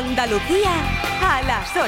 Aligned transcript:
Andalucía 0.00 0.72
a 1.20 1.42
las 1.42 1.68
8. 1.76 1.84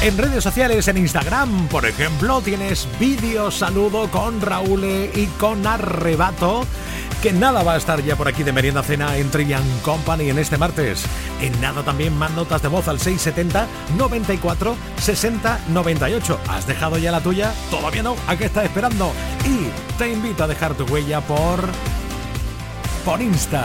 En 0.00 0.16
redes 0.16 0.42
sociales, 0.42 0.88
en 0.88 0.96
Instagram, 0.96 1.68
por 1.68 1.84
ejemplo, 1.84 2.40
tienes 2.40 2.88
vídeo 2.98 3.50
saludo 3.50 4.10
con 4.10 4.40
Raúl 4.40 4.84
y 4.84 5.26
con 5.38 5.66
Arrebato 5.66 6.64
que 7.22 7.32
nada 7.32 7.64
va 7.64 7.74
a 7.74 7.76
estar 7.76 8.00
ya 8.02 8.14
por 8.16 8.28
aquí 8.28 8.44
de 8.44 8.52
merienda 8.52 8.82
cena 8.82 9.16
en 9.16 9.28
Trillian 9.30 9.64
Company 9.80 10.30
en 10.30 10.38
este 10.38 10.56
martes. 10.56 11.04
En 11.40 11.60
nada 11.60 11.82
también 11.82 12.16
más 12.16 12.30
notas 12.30 12.62
de 12.62 12.68
voz 12.68 12.86
al 12.86 13.00
670 13.00 13.66
94 13.98 14.76
60 14.98 15.60
98. 15.68 16.40
¿Has 16.48 16.66
dejado 16.66 16.96
ya 16.96 17.10
la 17.10 17.20
tuya? 17.20 17.52
Todavía 17.70 18.02
no. 18.02 18.16
¿A 18.28 18.36
qué 18.36 18.44
estás 18.44 18.64
esperando? 18.64 19.12
Y 19.44 19.68
te 19.98 20.12
invito 20.12 20.44
a 20.44 20.46
dejar 20.46 20.74
tu 20.74 20.84
huella 20.84 21.20
por 21.20 21.68
por 23.08 23.22
Insta. 23.22 23.64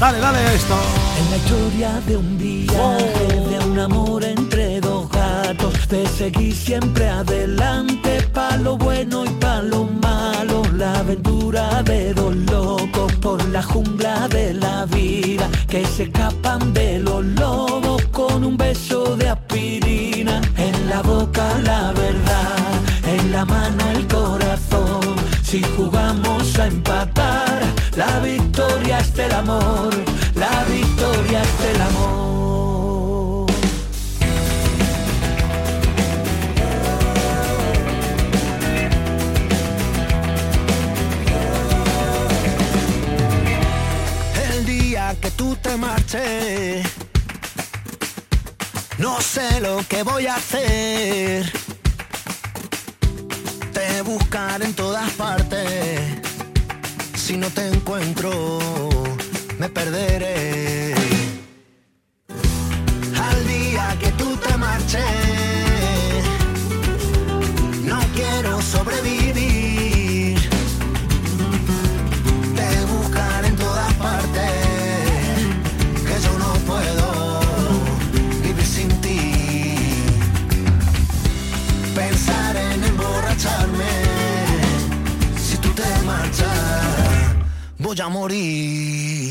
Dale, 0.00 0.18
dale 0.18 0.38
a 0.38 0.52
esto. 0.52 0.74
En 1.20 1.30
la 1.30 1.36
historia 1.36 1.90
de 2.08 2.16
un 2.16 2.36
viaje, 2.36 3.26
de 3.50 3.58
un 3.70 3.78
amor 3.78 4.24
entre 4.24 4.80
dos 4.80 5.08
gatos, 5.10 5.88
de 5.88 6.04
seguir 6.08 6.52
siempre 6.56 7.08
adelante, 7.08 8.20
pa' 8.32 8.56
lo 8.56 8.76
bueno 8.76 9.24
y 9.24 9.28
pa' 9.42 9.62
lo 9.62 9.84
malo, 9.84 10.64
la 10.76 10.98
aventura 10.98 11.84
de 11.84 12.14
dos 12.14 12.34
locos 12.34 13.12
por 13.22 13.38
la 13.50 13.62
jungla 13.62 14.26
de 14.26 14.54
la 14.54 14.86
vida, 14.86 15.48
que 15.68 15.86
se 15.86 16.02
escapan 16.04 16.72
de 16.72 16.98
los 16.98 17.24
lobos 17.24 18.02
con 18.10 18.44
un 18.44 18.56
beso 18.56 19.16
de 19.16 19.28
aspirina, 19.28 20.40
en 20.56 20.88
la 20.88 21.00
boca 21.00 21.46
la 21.62 21.92
verdad, 21.92 22.80
en 23.06 23.30
la 23.30 23.44
mano 23.44 23.90
el 23.94 24.04
corazón, 24.08 25.03
si 25.54 25.62
jugamos 25.76 26.58
a 26.58 26.66
empatar, 26.66 27.62
la 27.94 28.18
victoria 28.18 28.98
es 28.98 29.14
del 29.14 29.30
amor, 29.30 29.94
la 30.34 30.64
victoria 30.64 31.42
es 31.42 31.58
del 31.64 31.80
amor. 31.80 33.46
El 44.50 44.66
día 44.66 45.14
que 45.20 45.30
tú 45.30 45.54
te 45.62 45.76
marches, 45.76 46.84
no 48.98 49.20
sé 49.20 49.60
lo 49.60 49.86
que 49.88 50.02
voy 50.02 50.26
a 50.26 50.34
hacer. 50.34 51.63
Te 53.86 54.00
buscaré 54.00 54.64
en 54.64 54.74
todas 54.74 55.10
partes. 55.12 56.00
Si 57.14 57.36
no 57.36 57.48
te 57.50 57.68
encuentro, 57.68 58.30
me 59.58 59.68
perderé. 59.68 60.94
Al 63.28 63.46
día 63.46 63.96
que 64.00 64.10
tú 64.12 64.36
te 64.38 64.56
marches, 64.56 65.04
no 67.84 68.00
quiero 68.14 68.62
sobrevivir. 68.62 69.23
Voy 87.94 88.00
a 88.00 88.08
morir. 88.08 89.23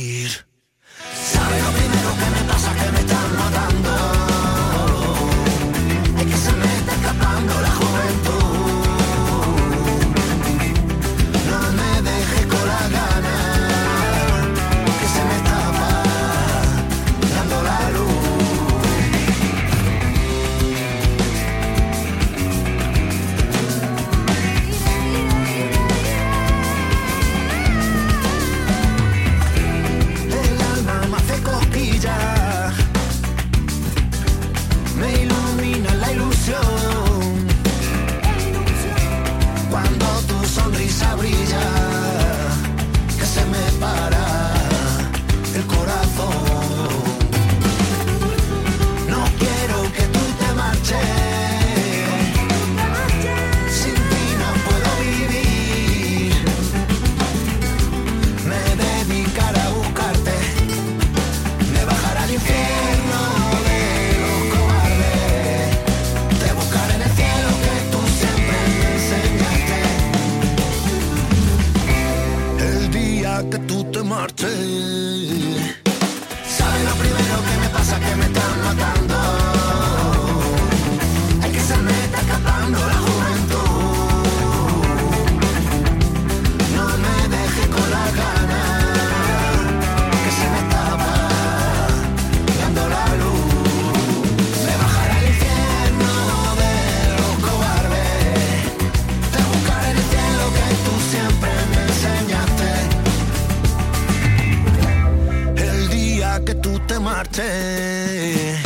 Te 106.87 106.99
marches. 106.99 108.59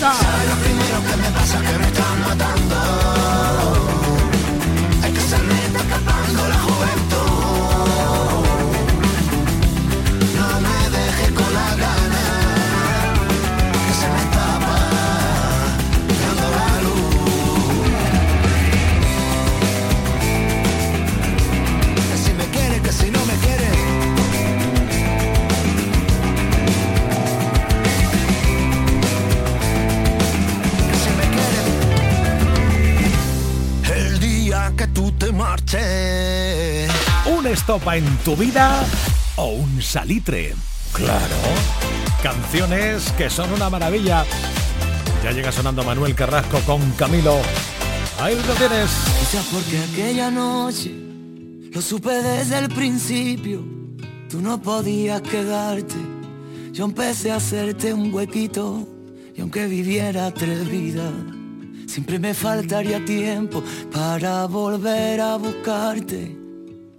¿Sabes 0.00 0.48
lo 0.48 0.56
primero 0.62 0.98
que 1.06 1.16
me 1.16 1.30
pasa? 1.30 1.60
Que 1.60 1.78
me 1.78 1.86
están 1.86 2.20
matando. 2.22 3.21
Estopa 37.52 37.96
en 37.96 38.06
tu 38.18 38.36
vida 38.36 38.84
o 39.36 39.52
un 39.52 39.82
salitre? 39.82 40.54
Claro. 40.92 41.36
Canciones 42.22 43.12
que 43.16 43.28
son 43.28 43.52
una 43.52 43.68
maravilla. 43.68 44.24
Ya 45.22 45.32
llega 45.32 45.52
sonando 45.52 45.84
Manuel 45.84 46.14
Carrasco 46.14 46.60
con 46.60 46.80
Camilo. 46.92 47.40
Ahí 48.18 48.34
lo 48.46 48.54
tienes. 48.54 48.90
Quizás 49.20 49.46
porque 49.52 49.78
aquella 49.78 50.30
noche 50.30 50.94
lo 51.72 51.80
supe 51.80 52.12
desde 52.22 52.58
el 52.58 52.68
principio. 52.68 53.64
Tú 54.28 54.40
no 54.40 54.60
podías 54.60 55.20
quedarte. 55.22 55.96
Yo 56.72 56.84
empecé 56.86 57.32
a 57.32 57.36
hacerte 57.36 57.92
un 57.92 58.12
huequito. 58.12 58.88
Y 59.34 59.40
aunque 59.40 59.66
viviera 59.66 60.32
tres 60.32 60.68
vidas, 60.68 61.12
siempre 61.86 62.18
me 62.18 62.34
faltaría 62.34 63.04
tiempo 63.04 63.62
para 63.92 64.46
volver 64.46 65.20
a 65.20 65.36
buscarte, 65.36 66.36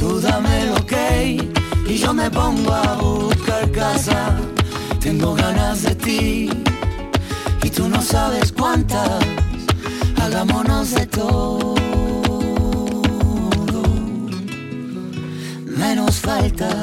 Tú 0.00 0.18
dame 0.18 0.64
lo 0.64 0.86
que 0.86 1.36
y 1.86 1.98
yo 1.98 2.14
me 2.14 2.30
pongo 2.30 2.72
a 2.72 2.94
buscar 2.96 3.70
casa. 3.70 4.34
Tengo 4.98 5.34
ganas 5.34 5.82
de 5.82 5.94
ti 5.94 6.50
y 7.62 7.68
tú 7.68 7.86
no 7.86 8.00
sabes 8.00 8.50
cuántas. 8.50 9.22
Hagámonos 10.22 10.92
de 10.92 11.06
todo, 11.06 11.74
menos 15.66 16.16
falta. 16.16 16.82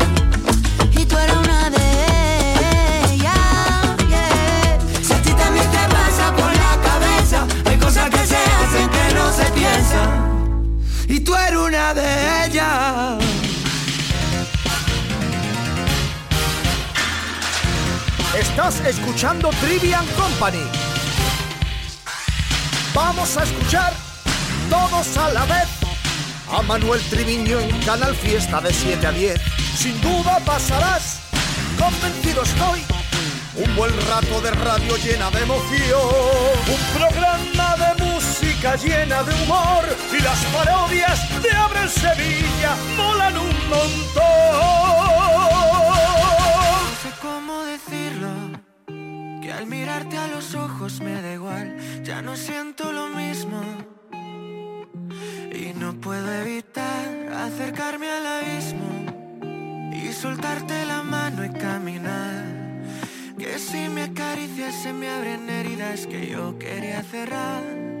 De 11.93 12.45
ellas. 12.45 13.17
Estás 18.37 18.79
escuchando 18.81 19.49
Trivian 19.61 20.05
Company. 20.17 20.63
Vamos 22.93 23.37
a 23.37 23.43
escuchar 23.43 23.93
todos 24.69 25.17
a 25.17 25.29
la 25.33 25.45
vez 25.45 25.67
a 26.51 26.61
Manuel 26.61 27.01
Triviño 27.09 27.59
en 27.59 27.79
Canal 27.81 28.15
Fiesta 28.15 28.61
de 28.61 28.73
7 28.73 29.07
a 29.07 29.11
10. 29.11 29.41
Sin 29.75 29.99
duda 30.01 30.39
pasarás, 30.45 31.19
convencido 31.77 32.43
estoy 32.43 32.83
un 33.55 33.75
buen 33.75 33.91
rato 34.07 34.41
de 34.41 34.51
radio 34.51 34.95
llena 34.97 35.29
de 35.31 35.41
emoción. 35.41 35.99
Un 36.67 36.97
programa 36.97 37.40
música 38.61 38.75
llena 38.75 39.23
de 39.23 39.33
humor. 39.43 39.83
Y 40.17 40.21
las 40.21 40.45
parodias 40.45 41.41
de 41.41 41.51
Abre 41.51 41.87
Sevilla 41.87 42.75
molan 42.95 43.37
un 43.37 43.69
montón. 43.69 44.21
No 46.73 46.95
sé 47.01 47.09
cómo 47.21 47.63
decirlo. 47.63 48.29
Que 49.41 49.51
al 49.51 49.65
mirarte 49.67 50.17
a 50.17 50.27
los 50.27 50.53
ojos 50.55 51.01
me 51.01 51.21
da 51.21 51.33
igual. 51.33 51.75
Ya 52.03 52.21
no 52.21 52.35
siento 52.35 52.91
lo 52.91 53.07
mismo. 53.09 53.61
Y 55.53 55.73
no 55.73 55.93
puedo 55.99 56.31
evitar 56.41 57.33
acercarme 57.33 58.09
al 58.09 58.27
abismo. 58.27 58.89
Y 59.93 60.13
soltarte 60.13 60.85
la 60.85 61.03
mano 61.03 61.45
y 61.45 61.49
caminar 61.49 62.61
que 63.37 63.57
si 63.57 63.89
me 63.89 64.03
acaricias 64.03 64.75
se 64.75 64.93
me 64.93 65.09
abren 65.09 65.49
heridas 65.49 66.05
que 66.05 66.27
yo 66.27 66.59
quería 66.59 67.01
cerrar. 67.01 68.00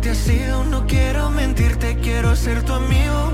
te 0.00 0.10
has 0.10 0.28
ido, 0.28 0.64
no 0.64 0.86
quiero 0.86 1.30
mentirte, 1.30 1.96
quiero 1.96 2.34
ser 2.36 2.62
tu 2.62 2.72
amigo. 2.72 3.25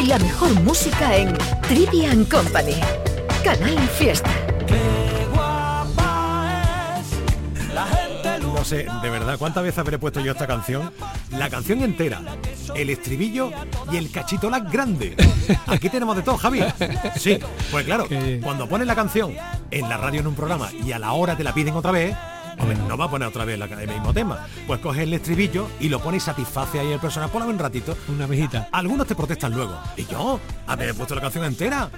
Y 0.00 0.06
la 0.06 0.18
mejor 0.18 0.52
música 0.62 1.16
en 1.16 1.32
Trivian 1.68 2.24
Company. 2.24 2.80
Canal 3.44 3.78
Fiesta. 3.90 4.30
No 8.40 8.64
sé, 8.64 8.86
de 9.02 9.10
verdad, 9.10 9.38
¿cuántas 9.38 9.62
veces 9.62 9.78
habré 9.78 9.98
puesto 9.98 10.20
yo 10.20 10.32
esta 10.32 10.46
canción? 10.46 10.90
La 11.30 11.50
canción 11.50 11.82
entera, 11.82 12.22
el 12.74 12.88
estribillo 12.88 13.50
y 13.92 13.98
el 13.98 14.10
cachitola 14.10 14.60
grande. 14.60 15.16
Aquí 15.66 15.90
tenemos 15.90 16.16
de 16.16 16.22
todo, 16.22 16.38
Javi. 16.38 16.64
Sí, 17.16 17.38
pues 17.70 17.84
claro, 17.84 18.08
cuando 18.42 18.66
pones 18.66 18.86
la 18.86 18.94
canción 18.94 19.34
en 19.70 19.88
la 19.88 19.98
radio 19.98 20.20
en 20.20 20.28
un 20.28 20.34
programa 20.34 20.70
y 20.72 20.92
a 20.92 20.98
la 20.98 21.12
hora 21.12 21.36
te 21.36 21.44
la 21.44 21.52
piden 21.52 21.74
otra 21.74 21.90
vez, 21.90 22.16
hombre, 22.58 22.76
no 22.88 22.96
va 22.96 23.04
a 23.06 23.10
poner 23.10 23.28
otra 23.28 23.44
vez 23.44 23.58
la- 23.58 23.66
el 23.66 23.88
mismo 23.88 24.12
tema. 24.12 24.46
Pues 24.66 24.80
coges 24.80 25.02
el 25.02 25.12
estribillo 25.14 25.66
y 25.80 25.88
lo 25.88 26.00
pones 26.00 26.22
y 26.22 26.26
satisface 26.26 26.78
ahí 26.80 26.92
el 26.92 27.00
personaje. 27.00 27.32
Ponlo 27.32 27.48
un 27.48 27.58
ratito. 27.58 27.96
Una 28.08 28.26
mijita. 28.26 28.68
Algunos 28.72 29.06
te 29.06 29.14
protestan 29.14 29.52
luego. 29.52 29.76
Y 29.96 30.06
yo, 30.06 30.38
haber 30.66 30.94
puesto 30.94 31.14
la 31.14 31.20
canción 31.20 31.44
entera, 31.44 31.90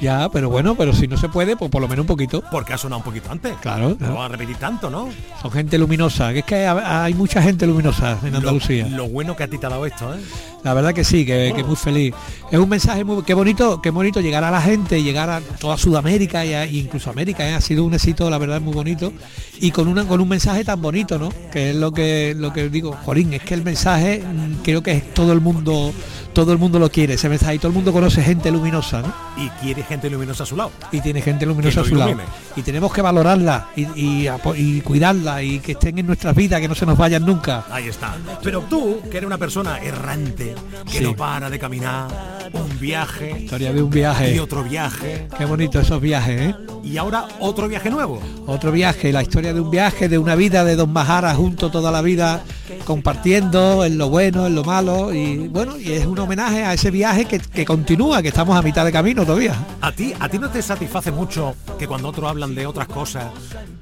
Ya, 0.00 0.28
pero 0.28 0.50
bueno, 0.50 0.74
pero 0.74 0.92
si 0.92 1.06
no 1.06 1.16
se 1.16 1.28
puede, 1.28 1.56
pues 1.56 1.70
por 1.70 1.80
lo 1.80 1.88
menos 1.88 2.02
un 2.02 2.06
poquito. 2.08 2.42
porque 2.50 2.72
ha 2.72 2.78
sonado 2.78 2.98
un 2.98 3.04
poquito 3.04 3.30
antes. 3.30 3.56
Claro, 3.60 3.96
No 3.98 4.16
va 4.16 4.26
a 4.26 4.28
repetir 4.28 4.56
tanto, 4.56 4.90
¿no? 4.90 5.08
Son 5.40 5.50
gente 5.50 5.78
luminosa, 5.78 6.32
que 6.32 6.40
es 6.40 6.44
que 6.44 6.66
ha- 6.66 7.04
hay 7.04 7.14
mucha 7.14 7.40
gente 7.42 7.66
luminosa 7.66 8.18
en 8.24 8.34
Andalucía. 8.34 8.86
Lo, 8.88 8.96
lo 8.98 9.08
bueno 9.08 9.36
que 9.36 9.44
a 9.44 9.48
ti 9.48 9.58
te 9.58 9.66
ha 9.66 9.70
dado 9.70 9.86
esto, 9.86 10.12
¿eh? 10.14 10.18
La 10.64 10.72
verdad 10.72 10.94
que 10.94 11.04
sí, 11.04 11.26
que, 11.26 11.52
que 11.54 11.62
muy 11.62 11.76
feliz. 11.76 12.14
Es 12.50 12.58
un 12.58 12.68
mensaje 12.70 13.04
muy 13.04 13.22
qué 13.22 13.34
bonito, 13.34 13.82
qué 13.82 13.90
bonito 13.90 14.20
llegar 14.20 14.44
a 14.44 14.50
la 14.50 14.62
gente, 14.62 15.02
llegar 15.02 15.28
a 15.28 15.40
toda 15.40 15.76
Sudamérica 15.76 16.38
a- 16.40 16.64
e 16.64 16.72
incluso 16.76 17.10
América. 17.10 17.46
¿eh? 17.48 17.54
Ha 17.54 17.60
sido 17.60 17.84
un 17.84 17.92
éxito, 17.94 18.30
la 18.30 18.38
verdad, 18.38 18.60
muy 18.62 18.72
bonito. 18.72 19.12
Y 19.60 19.70
con 19.72 19.88
una 19.88 20.04
con 20.14 20.20
un 20.20 20.28
mensaje 20.28 20.62
tan 20.64 20.80
bonito, 20.80 21.18
¿no? 21.18 21.28
Que 21.50 21.70
es 21.70 21.76
lo 21.76 21.90
que 21.90 22.36
lo 22.38 22.52
que 22.52 22.68
digo, 22.68 22.96
Jorín, 23.04 23.32
es 23.34 23.42
que 23.42 23.52
el 23.54 23.64
mensaje 23.64 24.22
mm, 24.22 24.62
creo 24.62 24.80
que 24.80 24.92
es 24.92 25.12
todo 25.12 25.32
el 25.32 25.40
mundo, 25.40 25.92
todo 26.32 26.52
el 26.52 26.58
mundo 26.58 26.78
lo 26.78 26.88
quiere, 26.88 27.14
ese 27.14 27.28
mensaje, 27.28 27.56
y 27.56 27.58
todo 27.58 27.70
el 27.70 27.74
mundo 27.74 27.92
conoce 27.92 28.22
gente 28.22 28.52
luminosa, 28.52 29.02
¿no? 29.02 29.12
Y 29.36 29.48
quiere 29.60 29.82
gente 29.82 30.08
luminosa 30.08 30.44
a 30.44 30.46
su 30.46 30.56
lado. 30.56 30.70
y 30.92 31.00
tiene 31.00 31.20
gente 31.20 31.44
luminosa 31.46 31.80
a 31.80 31.84
su 31.84 31.96
lado. 31.96 32.14
Y 32.54 32.62
tenemos 32.62 32.92
que 32.92 33.02
valorarla 33.02 33.70
y, 33.74 33.82
y 34.00 34.26
apo- 34.28 34.54
y 34.56 34.82
cuidarla 34.82 35.42
y 35.42 35.58
que 35.58 35.72
estén 35.72 35.98
en 35.98 36.06
nuestras 36.06 36.36
vidas, 36.36 36.60
que 36.60 36.68
no 36.68 36.76
se 36.76 36.86
nos 36.86 36.96
vayan 36.96 37.26
nunca. 37.26 37.64
Ahí 37.68 37.88
está. 37.88 38.14
Pero 38.40 38.60
tú, 38.70 39.00
que 39.10 39.16
eres 39.16 39.26
una 39.26 39.38
persona 39.38 39.78
errante, 39.78 40.54
que 40.92 40.98
Sí. 40.98 41.02
no 41.02 41.16
para 41.16 41.50
de 41.50 41.58
caminar, 41.58 42.06
un 42.52 42.78
viaje 42.78 43.34
Historia 43.42 43.72
de 43.72 43.82
un 43.82 43.90
viaje. 43.90 44.32
y 44.32 44.38
otro 44.38 44.62
viaje, 44.62 45.26
Qué 45.36 45.44
bonito 45.44 45.80
esos 45.80 46.00
viajes, 46.00 46.40
¿eh? 46.40 46.54
y 46.84 46.98
ahora 46.98 47.26
otro 47.40 47.66
viaje 47.68 47.90
nuevo. 47.90 48.20
Otro 48.46 48.70
viaje, 48.70 49.10
la 49.12 49.22
historia 49.22 49.52
de 49.54 49.60
un 49.60 49.70
viaje, 49.70 49.93
de 49.94 50.18
una 50.18 50.34
vida 50.34 50.64
de 50.64 50.76
Don 50.76 50.92
Majara 50.92 51.34
junto 51.34 51.70
toda 51.70 51.90
la 51.92 52.02
vida, 52.02 52.42
compartiendo 52.84 53.84
en 53.84 53.96
lo 53.96 54.08
bueno, 54.08 54.46
en 54.46 54.54
lo 54.54 54.64
malo. 54.64 55.14
Y 55.14 55.48
bueno, 55.48 55.78
y 55.78 55.92
es 55.92 56.04
un 56.04 56.18
homenaje 56.18 56.64
a 56.64 56.74
ese 56.74 56.90
viaje 56.90 57.24
que, 57.26 57.38
que 57.38 57.64
continúa, 57.64 58.20
que 58.20 58.28
estamos 58.28 58.56
a 58.56 58.62
mitad 58.62 58.84
de 58.84 58.92
camino 58.92 59.24
todavía. 59.24 59.54
A 59.80 59.92
ti, 59.92 60.12
a 60.18 60.28
ti 60.28 60.38
no 60.38 60.50
te 60.50 60.60
satisface 60.62 61.12
mucho 61.12 61.54
que 61.78 61.86
cuando 61.86 62.08
otros 62.08 62.28
hablan 62.28 62.54
de 62.54 62.66
otras 62.66 62.88
cosas 62.88 63.26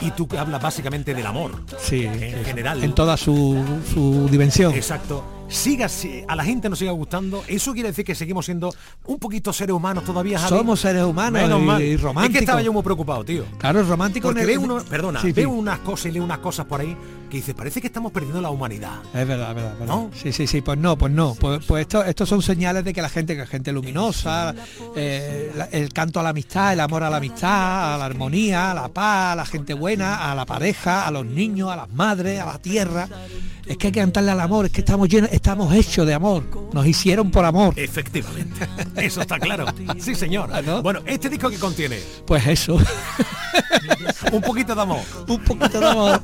y 0.00 0.10
tú 0.10 0.28
que 0.28 0.38
hablas 0.38 0.60
básicamente 0.60 1.14
del 1.14 1.26
amor. 1.26 1.52
Sí, 1.80 2.04
En 2.04 2.44
general. 2.44 2.84
En 2.84 2.94
toda 2.94 3.16
su, 3.16 3.58
su 3.92 4.28
dimensión. 4.30 4.74
Exacto. 4.74 5.41
Siga, 5.52 5.88
si 5.88 6.24
a 6.26 6.34
la 6.34 6.44
gente 6.44 6.68
nos 6.70 6.78
siga 6.78 6.92
gustando, 6.92 7.44
eso 7.46 7.74
quiere 7.74 7.90
decir 7.90 8.04
que 8.06 8.14
seguimos 8.14 8.46
siendo 8.46 8.72
un 9.04 9.18
poquito 9.18 9.52
seres 9.52 9.74
humanos 9.74 10.02
todavía. 10.04 10.38
Javi? 10.38 10.48
Somos 10.56 10.80
seres 10.80 11.04
humanos 11.04 11.42
Menos 11.42 11.60
y- 11.60 11.64
mal. 11.64 11.82
y 11.82 11.90
Es 11.92 12.00
románticos. 12.00 12.32
que 12.38 12.44
estaba 12.44 12.62
yo 12.62 12.72
muy 12.72 12.82
preocupado, 12.82 13.22
tío. 13.22 13.44
Claro, 13.58 13.80
es 13.80 13.86
romántico. 13.86 14.32
Porque 14.32 14.56
uno, 14.58 14.82
perdona, 14.82 15.20
Sí, 15.20 15.32
ve 15.32 15.42
sí. 15.42 15.46
unas 15.46 15.80
cosas 15.80 16.06
y 16.06 16.12
lee 16.12 16.20
unas 16.20 16.38
cosas 16.38 16.64
por 16.64 16.80
ahí 16.80 16.96
que 17.32 17.38
dice, 17.38 17.54
parece 17.54 17.80
que 17.80 17.86
estamos 17.86 18.12
perdiendo 18.12 18.42
la 18.42 18.50
humanidad. 18.50 19.00
Es 19.14 19.26
verdad, 19.26 19.48
es 19.50 19.54
verdad, 19.56 19.72
es 19.72 19.78
verdad. 19.80 19.94
¿No? 19.94 20.10
Sí, 20.14 20.32
sí, 20.32 20.46
sí, 20.46 20.60
pues 20.60 20.76
no, 20.78 20.98
pues 20.98 21.12
no. 21.12 21.34
Pues, 21.34 21.64
pues 21.66 21.80
esto, 21.80 22.04
estos 22.04 22.28
son 22.28 22.42
señales 22.42 22.84
de 22.84 22.92
que 22.92 23.00
la 23.00 23.08
gente, 23.08 23.32
que 23.34 23.40
la 23.40 23.46
gente 23.46 23.72
luminosa, 23.72 24.54
eh, 24.94 25.50
la- 25.56 25.64
el 25.72 25.92
canto 25.94 26.20
a 26.20 26.22
la 26.22 26.28
amistad, 26.28 26.74
el 26.74 26.80
amor 26.80 27.02
a 27.02 27.08
la 27.10 27.16
amistad, 27.16 27.94
a 27.94 27.96
la 27.96 28.04
armonía, 28.04 28.72
a 28.72 28.74
la 28.74 28.88
paz, 28.88 29.32
a 29.32 29.36
la 29.36 29.46
gente 29.46 29.72
buena, 29.72 30.30
a 30.30 30.34
la 30.34 30.44
pareja, 30.44 31.06
a 31.06 31.10
los 31.10 31.24
niños, 31.24 31.70
a 31.70 31.76
las 31.76 31.90
madres, 31.90 32.38
a 32.38 32.44
la 32.44 32.58
tierra. 32.58 33.08
Es 33.64 33.78
que 33.78 33.86
hay 33.86 33.92
que 33.92 34.00
cantarle 34.00 34.32
al 34.32 34.40
amor, 34.40 34.66
es 34.66 34.72
que 34.72 34.80
estamos 34.82 35.08
llenos, 35.08 35.30
estamos 35.32 35.72
hechos 35.74 36.06
de 36.06 36.12
amor. 36.12 36.44
Nos 36.74 36.86
hicieron 36.86 37.30
por 37.30 37.44
amor. 37.46 37.72
Efectivamente. 37.78 38.66
Eso 38.96 39.22
está 39.22 39.38
claro. 39.38 39.64
Sí, 39.98 40.14
señor. 40.14 40.50
¿No? 40.66 40.82
Bueno, 40.82 41.00
este 41.06 41.30
disco 41.30 41.48
que 41.48 41.58
contiene 41.58 41.98
Pues 42.26 42.46
eso. 42.46 42.78
un 44.32 44.40
poquito 44.40 44.74
de 44.74 44.80
amor. 44.80 45.00
un 45.28 45.38
poquito 45.44 45.80
de 45.80 45.86
amor. 45.86 46.22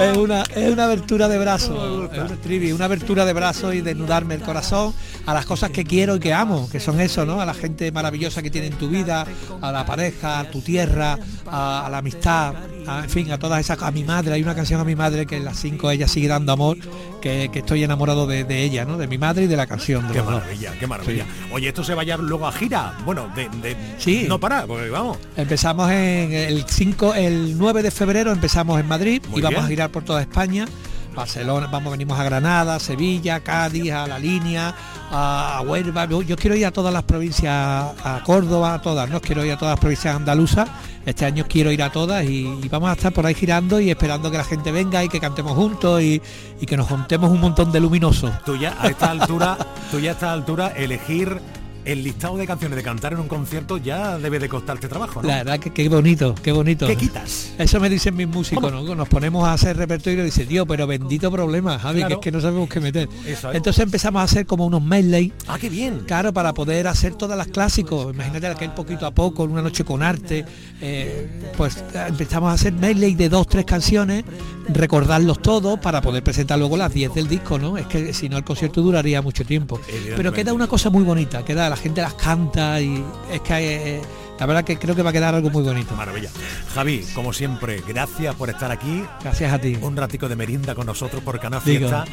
Es 0.00 0.16
una, 0.16 0.42
es 0.54 0.72
una 0.72 0.84
abertura 0.84 1.28
de 1.28 1.38
brazos, 1.38 2.10
es 2.12 2.18
una, 2.18 2.36
trivi, 2.36 2.72
una 2.72 2.86
abertura 2.86 3.24
de 3.24 3.32
brazos 3.32 3.74
y 3.74 3.80
desnudarme 3.80 4.34
el 4.34 4.42
corazón 4.42 4.94
a 5.26 5.34
las 5.34 5.46
cosas 5.46 5.70
que 5.70 5.84
quiero 5.84 6.16
y 6.16 6.20
que 6.20 6.32
amo, 6.32 6.68
que 6.70 6.80
son 6.80 7.00
eso, 7.00 7.26
¿no? 7.26 7.40
A 7.40 7.46
la 7.46 7.54
gente 7.54 7.92
maravillosa 7.92 8.42
que 8.42 8.50
tiene 8.50 8.68
en 8.68 8.78
tu 8.78 8.88
vida, 8.88 9.26
a 9.60 9.72
la 9.72 9.84
pareja, 9.84 10.40
a 10.40 10.50
tu 10.50 10.60
tierra, 10.60 11.18
a, 11.46 11.86
a 11.86 11.90
la 11.90 11.98
amistad, 11.98 12.54
a- 12.98 13.04
en 13.04 13.10
fin, 13.10 13.30
a 13.32 13.38
todas 13.38 13.60
esas, 13.60 13.82
a 13.82 13.90
mi 13.90 14.04
madre, 14.04 14.32
hay 14.34 14.42
una 14.42 14.54
canción 14.54 14.80
a 14.80 14.84
mi 14.84 14.94
madre 14.96 15.26
que 15.26 15.36
en 15.36 15.44
las 15.44 15.58
cinco 15.58 15.90
ella 15.90 16.08
sigue 16.08 16.28
dando 16.28 16.52
amor, 16.52 16.78
que, 17.20 17.48
que 17.52 17.60
estoy 17.60 17.82
enamorado 17.84 18.26
de, 18.26 18.44
de 18.44 18.62
ella, 18.62 18.84
¿no? 18.84 18.96
De 18.98 19.06
mi 19.06 19.18
madre 19.18 19.44
y 19.44 19.46
de 19.46 19.56
la 19.56 19.66
canción. 19.66 20.06
De 20.08 20.14
Qué 20.14 20.22
maravilla, 20.22 20.72
qué 20.78 20.86
maravilla. 20.86 21.26
Oye, 21.52 21.68
esto 21.68 21.84
se 21.84 21.94
va 21.94 22.02
a 22.02 22.04
llevar 22.04 22.20
luego 22.20 22.46
a 22.46 22.52
gira. 22.52 22.96
Bueno, 23.04 23.30
de, 23.34 23.48
de- 23.62 23.76
Sí. 23.98 24.26
no 24.28 24.38
para, 24.40 24.66
porque 24.66 24.88
vamos. 24.90 25.18
Empezamos 25.36 25.90
en 25.90 26.32
el 26.32 26.64
5, 26.68 27.14
el 27.14 27.56
9 27.58 27.82
de 27.82 27.90
febrero 27.90 28.32
empezamos 28.32 28.78
en 28.80 28.86
Madrid 28.88 29.22
Muy 29.28 29.40
y 29.40 29.42
vamos 29.42 29.56
bien. 29.56 29.64
a 29.64 29.68
girar 29.68 29.90
por 29.90 30.04
toda 30.04 30.20
España. 30.22 30.66
Barcelona, 31.14 31.66
vamos, 31.66 31.92
venimos 31.92 32.18
a 32.18 32.24
Granada, 32.24 32.78
Sevilla, 32.78 33.40
Cádiz, 33.40 33.92
a 33.92 34.06
La 34.06 34.18
Línea, 34.18 34.74
a, 35.10 35.62
Huelva. 35.66 36.06
Yo, 36.06 36.22
yo 36.22 36.36
quiero 36.36 36.56
ir 36.56 36.66
a 36.66 36.70
todas 36.70 36.92
las 36.92 37.02
provincias, 37.02 37.52
a 37.54 38.22
Córdoba, 38.24 38.74
a 38.74 38.82
todas, 38.82 39.08
¿no? 39.10 39.20
Quiero 39.20 39.44
ir 39.44 39.52
a 39.52 39.58
todas 39.58 39.72
las 39.72 39.80
provincias 39.80 40.14
andaluzas. 40.14 40.68
Este 41.04 41.24
año 41.24 41.44
quiero 41.48 41.72
ir 41.72 41.82
a 41.82 41.90
todas 41.90 42.24
y, 42.24 42.46
y 42.62 42.68
vamos 42.68 42.90
a 42.90 42.92
estar 42.92 43.12
por 43.12 43.26
ahí 43.26 43.34
girando 43.34 43.80
y 43.80 43.90
esperando 43.90 44.30
que 44.30 44.36
la 44.36 44.44
gente 44.44 44.70
venga 44.70 45.02
y 45.02 45.08
que 45.08 45.18
cantemos 45.18 45.52
juntos 45.52 46.02
y, 46.02 46.20
y 46.60 46.66
que 46.66 46.76
nos 46.76 46.88
juntemos 46.88 47.30
un 47.30 47.40
montón 47.40 47.72
de 47.72 47.80
luminosos. 47.80 48.30
Tú 48.44 48.56
ya 48.56 48.76
a 48.80 48.88
esta 48.88 49.10
altura, 49.10 49.56
tú 49.90 49.98
ya 49.98 50.10
a 50.10 50.12
esta 50.12 50.32
altura 50.32 50.68
elegir 50.68 51.40
el 51.84 52.02
listado 52.04 52.36
de 52.36 52.46
canciones 52.46 52.76
de 52.76 52.82
cantar 52.82 53.12
en 53.14 53.20
un 53.20 53.28
concierto 53.28 53.78
ya 53.78 54.18
debe 54.18 54.38
de 54.38 54.48
costarte 54.48 54.88
trabajo, 54.88 55.22
¿no? 55.22 55.28
La 55.28 55.36
verdad 55.38 55.58
que 55.58 55.70
qué 55.70 55.88
bonito, 55.88 56.34
qué 56.42 56.52
bonito. 56.52 56.86
¿Qué 56.86 56.96
quitas? 56.96 57.52
Eso 57.58 57.80
me 57.80 57.88
dicen 57.88 58.14
mis 58.16 58.28
músicos, 58.28 58.70
¿no? 58.72 58.94
Nos 58.94 59.08
ponemos 59.08 59.44
a 59.46 59.52
hacer 59.54 59.76
repertorio 59.76 60.20
y 60.22 60.24
dice, 60.26 60.44
tío, 60.46 60.66
pero 60.66 60.86
bendito 60.86 61.30
problema, 61.30 61.78
Javi, 61.78 62.00
Claro. 62.00 62.08
que 62.08 62.14
es 62.14 62.20
que 62.20 62.32
no 62.32 62.40
sabemos 62.40 62.68
qué 62.68 62.80
meter. 62.80 63.08
Eso. 63.26 63.52
Entonces 63.52 63.82
empezamos 63.82 64.20
a 64.20 64.24
hacer 64.24 64.46
como 64.46 64.66
unos 64.66 64.82
medley, 64.82 65.32
Ah, 65.46 65.58
qué 65.58 65.68
bien. 65.68 66.00
claro, 66.06 66.32
para 66.32 66.52
poder 66.54 66.86
hacer 66.86 67.14
todas 67.14 67.36
las 67.38 67.48
clásicos. 67.48 68.12
Imagínate 68.14 68.46
aquel 68.46 68.70
poquito 68.72 69.06
a 69.06 69.10
poco, 69.12 69.44
una 69.44 69.62
noche 69.62 69.84
con 69.84 70.02
arte. 70.02 70.44
eh, 70.82 71.28
pues 71.56 71.76
eh, 71.94 72.04
empezamos 72.08 72.50
a 72.50 72.54
hacer 72.54 72.72
medley 72.72 73.14
de 73.14 73.28
dos, 73.28 73.46
tres 73.46 73.64
canciones, 73.66 74.24
recordarlos 74.68 75.40
todos 75.42 75.78
para 75.78 76.00
poder 76.00 76.22
presentar 76.22 76.58
luego 76.58 76.76
las 76.76 76.92
10 76.92 77.14
del 77.14 77.28
disco, 77.28 77.58
¿no? 77.58 77.76
Es 77.78 77.86
que 77.86 78.12
si 78.14 78.28
no 78.28 78.36
el 78.36 78.44
concierto 78.44 78.80
duraría 78.82 79.20
mucho 79.22 79.44
tiempo. 79.44 79.80
Pero 80.16 80.32
queda 80.32 80.52
una 80.52 80.66
cosa 80.66 80.90
muy 80.90 81.02
bonita, 81.04 81.44
queda, 81.44 81.69
la 81.70 81.76
gente 81.76 82.02
las 82.02 82.14
canta 82.14 82.80
y 82.80 83.02
es 83.32 83.40
que 83.40 83.96
eh, 83.96 84.02
la 84.38 84.46
verdad 84.46 84.64
que 84.64 84.78
creo 84.78 84.94
que 84.94 85.02
va 85.02 85.10
a 85.10 85.12
quedar 85.12 85.34
algo 85.34 85.50
muy 85.50 85.62
bonito. 85.62 85.94
Maravilla. 85.94 86.30
Javi, 86.74 87.04
como 87.14 87.32
siempre, 87.32 87.82
gracias 87.86 88.34
por 88.34 88.50
estar 88.50 88.70
aquí. 88.70 89.04
Gracias 89.22 89.52
a 89.52 89.58
ti. 89.58 89.78
Un 89.80 89.96
ratico 89.96 90.28
de 90.28 90.36
merienda 90.36 90.74
con 90.74 90.86
nosotros 90.86 91.22
por 91.22 91.38
Canal. 91.38 91.60
Fiesta. 91.60 92.04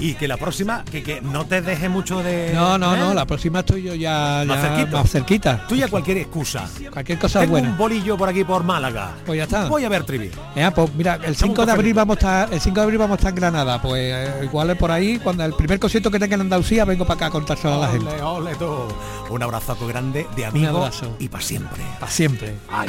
Y 0.00 0.14
que 0.14 0.28
la 0.28 0.36
próxima, 0.36 0.84
que, 0.84 1.02
que 1.02 1.20
no 1.20 1.44
te 1.46 1.60
deje 1.60 1.88
mucho 1.88 2.22
de. 2.22 2.52
No, 2.54 2.78
no, 2.78 2.94
¿eh? 2.94 2.98
no, 2.98 3.14
la 3.14 3.26
próxima 3.26 3.60
estoy 3.60 3.82
yo 3.82 3.94
ya, 3.94 4.44
Más 4.46 4.62
ya 4.62 4.68
cerquita. 4.68 4.96
más 4.98 5.10
cerquita. 5.10 5.64
Tú 5.68 5.74
ya 5.74 5.88
cualquier 5.88 6.18
excusa. 6.18 6.68
Cualquier 6.92 7.18
cosa 7.18 7.40
Tengo 7.40 7.54
un 7.56 7.60
buena. 7.62 7.76
bolillo 7.76 8.16
por 8.16 8.28
aquí 8.28 8.44
por 8.44 8.62
Málaga. 8.62 9.12
Pues 9.26 9.38
ya 9.38 9.44
está. 9.44 9.68
Voy 9.68 9.84
a 9.84 9.88
ver 9.88 10.04
Trivi. 10.04 10.30
Eh, 10.54 10.70
pues 10.74 10.94
mira, 10.94 11.18
el 11.24 11.34
5 11.36 11.66
de 11.66 11.72
abril 11.72 11.94
vamos 11.94 12.16
a 12.16 12.18
estar, 12.18 12.54
el 12.54 12.60
5 12.60 12.74
de 12.76 12.82
abril 12.82 12.98
vamos 12.98 13.14
a 13.14 13.18
estar 13.18 13.30
en 13.30 13.36
Granada, 13.36 13.82
pues 13.82 14.00
eh, 14.04 14.40
igual 14.44 14.70
es 14.70 14.76
por 14.76 14.90
ahí, 14.90 15.18
cuando 15.18 15.44
el 15.44 15.52
primer 15.54 15.78
concierto 15.80 16.10
que 16.10 16.18
tenga 16.18 16.34
en 16.36 16.42
Andalucía 16.42 16.84
vengo 16.84 17.04
para 17.04 17.16
acá 17.16 17.26
a 17.26 17.30
contárselo 17.30 17.74
a 17.74 17.78
la 17.86 17.88
gente. 17.88 18.06
Ole, 18.22 18.22
ole, 18.22 18.54
tú. 18.56 18.88
Un 19.30 19.42
abrazo 19.42 19.76
grande 19.86 20.26
de 20.36 20.46
amigo 20.46 20.78
abrazo. 20.78 21.16
y 21.18 21.28
para 21.28 21.42
siempre. 21.42 21.82
Para 21.98 22.12
siempre. 22.12 22.54
Ay. 22.70 22.88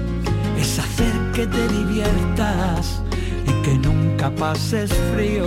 es 0.61 0.77
hacer 0.77 1.13
que 1.33 1.47
te 1.47 1.67
diviertas 1.69 3.01
y 3.47 3.51
que 3.63 3.73
nunca 3.79 4.29
pases 4.29 4.91
frío, 5.13 5.45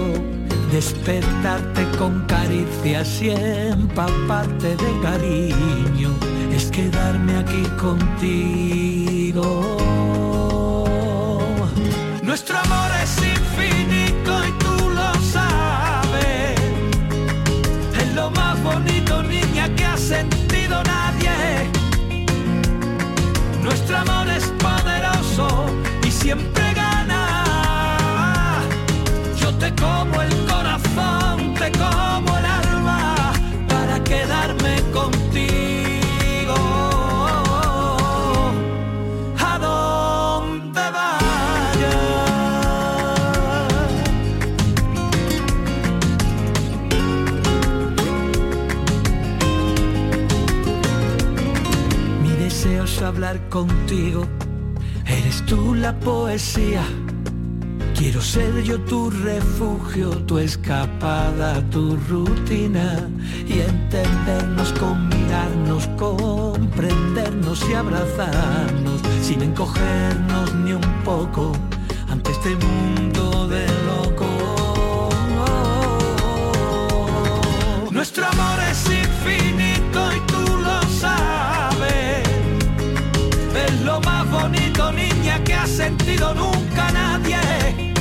despertarte 0.72 1.86
con 1.98 2.24
caricias 2.26 3.22
y 3.22 3.30
empaparte 3.30 4.76
de 4.76 5.00
cariño, 5.02 6.10
es 6.52 6.64
quedarme 6.66 7.36
aquí 7.36 7.62
contigo. 7.80 9.44
Nuestro 12.22 12.58
amor 12.58 12.90
es 13.02 13.16
infinito 13.18 14.32
y 14.48 14.52
tú 14.64 14.90
lo 14.90 15.14
sabes, 15.32 16.60
es 18.02 18.14
lo 18.14 18.30
más 18.30 18.60
bonito 18.64 19.22
niña 19.22 19.68
que 19.76 19.84
ha 19.84 19.96
siempre 26.24 26.64
gana. 26.72 27.22
Yo 29.36 29.48
te 29.58 29.68
como 29.74 30.22
el 30.22 30.32
corazón, 30.46 31.52
te 31.60 31.70
como 31.72 32.38
el 32.38 32.46
alma 32.46 33.32
para 33.68 34.02
quedarme 34.02 34.74
contigo. 34.98 36.56
A 39.50 39.58
donde 39.58 40.84
vayas. 40.96 41.94
Mi 52.22 52.30
deseo 52.44 52.84
es 52.84 53.02
hablar 53.02 53.36
contigo. 53.50 54.26
Tú 55.46 55.74
la 55.74 55.92
poesía. 56.00 56.82
Quiero 57.96 58.20
ser 58.20 58.62
yo 58.62 58.80
tu 58.80 59.10
refugio, 59.10 60.10
tu 60.26 60.38
escapada, 60.38 61.62
tu 61.70 61.96
rutina 62.08 63.08
y 63.46 63.60
entendernos, 63.60 64.72
combinarnos, 64.72 65.86
comprendernos 65.96 67.64
y 67.70 67.74
abrazarnos 67.74 69.00
sin 69.22 69.42
encogernos 69.42 70.54
ni 70.56 70.72
un 70.72 71.02
poco 71.04 71.52
ante 72.08 72.32
este 72.32 72.56
mundo 72.56 73.03
sentido 85.66 86.34
nunca 86.34 86.90
nadie. 86.92 87.94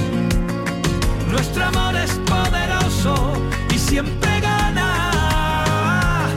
Nuestro 1.30 1.65
amor 1.65 1.95
es 1.95 2.12
poderoso 2.26 3.34
y 3.73 3.78
siempre 3.80 4.39
gana. 4.39 6.28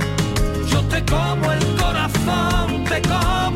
Yo 0.71 0.81
te 0.85 1.05
como 1.05 1.53
el 1.53 1.77
corazón, 1.77 2.85
te 2.85 3.03
como 3.03 3.56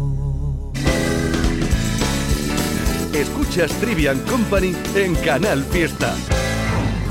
Escuchas 3.13 3.71
Trivian 3.81 4.19
Company 4.21 4.73
en 4.95 5.15
Canal 5.15 5.65
Fiesta. 5.65 6.15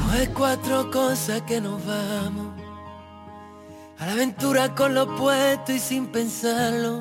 No 0.07 0.13
hay 0.13 0.27
cuatro 0.29 0.91
cosas 0.91 1.43
que 1.43 1.61
nos 1.61 1.85
vamos 1.85 2.47
a 3.99 4.07
la 4.07 4.13
aventura 4.13 4.75
con 4.75 4.95
lo 4.95 5.15
puesto 5.17 5.73
y 5.73 5.79
sin 5.79 6.07
pensarlo, 6.07 7.01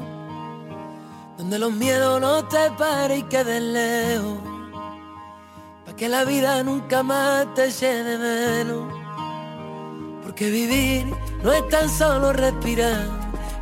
donde 1.38 1.58
los 1.60 1.72
miedos 1.72 2.20
no 2.20 2.46
te 2.50 2.70
paren 2.78 3.20
y 3.20 3.24
queden 3.24 3.72
lejos, 3.72 4.38
para 5.86 5.96
que 5.96 6.10
la 6.10 6.26
vida 6.26 6.62
nunca 6.64 7.02
más 7.02 7.48
te 7.54 7.70
de 7.70 8.18
menos, 8.18 8.94
Porque 10.24 10.52
vivir 10.52 11.06
no 11.42 11.54
es 11.54 11.66
tan 11.70 11.90
solo 11.90 12.34
respirar, 12.34 13.08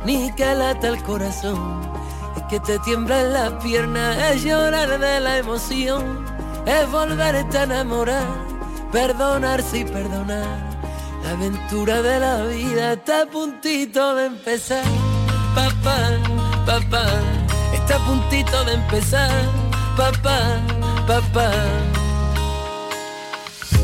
ni 0.04 0.32
que 0.34 0.52
lata 0.52 0.88
el 0.88 1.00
corazón. 1.04 1.87
Que 2.48 2.60
te 2.60 2.78
tiemblan 2.78 3.34
las 3.34 3.52
piernas, 3.62 4.16
es 4.32 4.42
llorar 4.42 4.98
de 4.98 5.20
la 5.20 5.36
emoción, 5.36 6.24
es 6.64 6.90
volverte 6.90 7.58
a 7.58 7.64
enamorar, 7.64 8.26
perdonarse 8.90 9.80
y 9.80 9.84
perdonar. 9.84 10.80
La 11.24 11.30
aventura 11.32 12.00
de 12.00 12.18
la 12.18 12.44
vida 12.44 12.94
está 12.94 13.22
a 13.22 13.26
puntito 13.26 14.14
de 14.14 14.26
empezar. 14.26 14.82
Papá, 15.54 15.98
papá, 16.64 17.04
está 17.74 17.96
a 17.96 18.06
puntito 18.06 18.64
de 18.64 18.72
empezar. 18.72 19.30
Papá, 19.94 20.40
papá. 21.06 21.50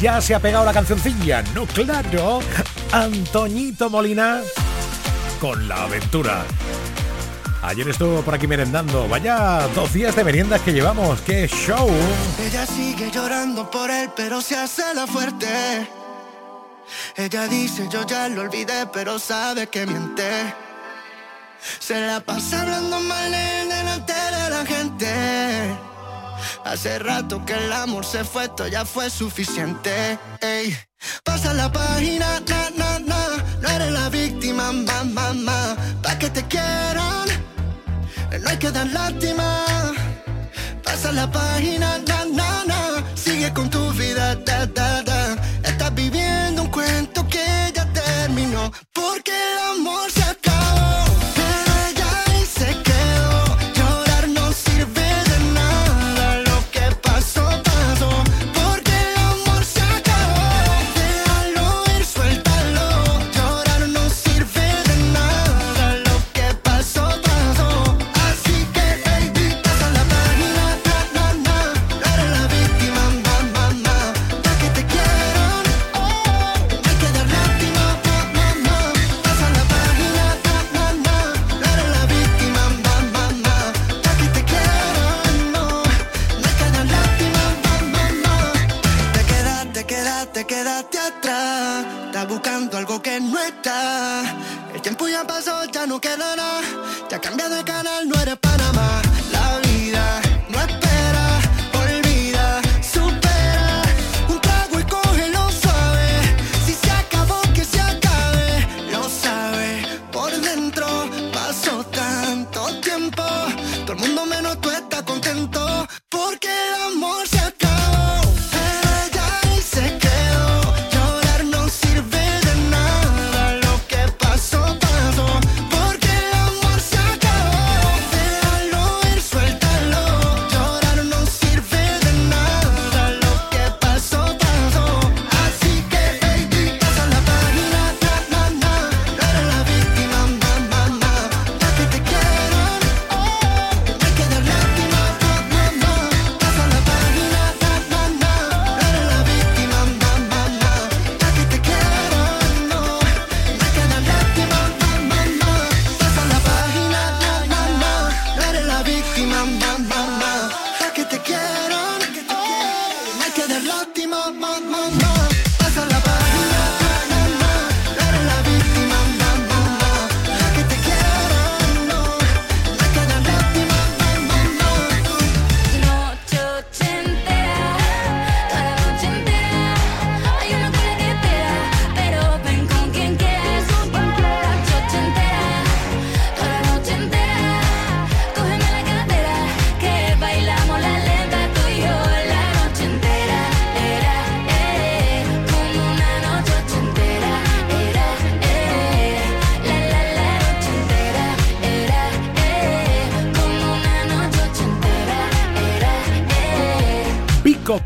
¿Ya 0.00 0.20
se 0.20 0.34
ha 0.34 0.40
pegado 0.40 0.64
la 0.64 0.72
cancioncilla? 0.72 1.42
No, 1.54 1.66
claro. 1.66 2.40
Antoñito 2.92 3.88
Molina 3.88 4.42
con 5.40 5.66
la 5.68 5.84
aventura. 5.84 6.44
Ayer 7.62 7.88
estuvo 7.88 8.20
por 8.22 8.34
aquí 8.34 8.46
merendando. 8.46 9.08
Vaya 9.08 9.66
dos 9.74 9.92
días 9.92 10.14
de 10.14 10.22
meriendas 10.22 10.60
que 10.60 10.72
llevamos. 10.72 11.20
¡Qué 11.22 11.48
show! 11.48 11.88
Ella 12.38 12.66
sigue 12.66 13.10
llorando 13.10 13.70
por 13.70 13.90
él, 13.90 14.10
pero 14.14 14.40
se 14.40 14.56
hace 14.56 14.82
la 14.94 15.06
fuerte. 15.06 15.88
Ella 17.16 17.48
dice 17.48 17.88
yo 17.90 18.06
ya 18.06 18.28
lo 18.28 18.42
olvidé, 18.42 18.86
pero 18.92 19.18
sabe 19.18 19.66
que 19.68 19.86
miente. 19.86 20.54
Se 21.78 21.98
la 22.06 22.20
pasa 22.20 22.62
hablando 22.62 23.00
mal 23.00 23.34
él 23.34 23.68
delante 23.68 24.12
de 24.12 24.50
la 24.50 24.66
gente. 24.66 25.95
Hace 26.66 26.98
rato 26.98 27.44
que 27.46 27.54
el 27.54 27.72
amor 27.72 28.04
se 28.04 28.24
fue, 28.24 28.46
esto 28.46 28.66
ya 28.66 28.84
fue 28.84 29.08
suficiente. 29.08 30.18
Ey. 30.40 30.76
Pasa 31.22 31.54
la 31.54 31.70
página, 31.70 32.40
na, 32.40 32.70
na, 32.76 32.98
na. 32.98 33.20
No 33.62 33.68
eres 33.68 33.92
la 33.92 34.08
víctima, 34.08 34.72
ma, 34.72 35.04
ma, 35.04 35.32
ma. 35.32 35.76
Pa' 36.02 36.18
que 36.18 36.28
te 36.28 36.42
quieran, 36.48 37.28
no 38.42 38.48
hay 38.50 38.56
que 38.58 38.70
dar 38.72 38.88
lástima. 38.88 39.64
Pasa 40.82 41.12
la 41.12 41.30
página, 41.30 41.98
na, 41.98 42.24
na, 42.24 42.64
na. 42.64 43.04
Sigue 43.14 43.52
con 43.52 43.70
tu 43.70 43.92
vida, 43.92 44.34
da, 44.34 44.66
da, 44.66 45.02
da. 45.02 45.36
Estás 45.62 45.94
viviendo 45.94 46.62
un 46.62 46.70
cuento 46.70 47.28
que 47.28 47.46
ya 47.74 47.86
terminó. 47.92 48.72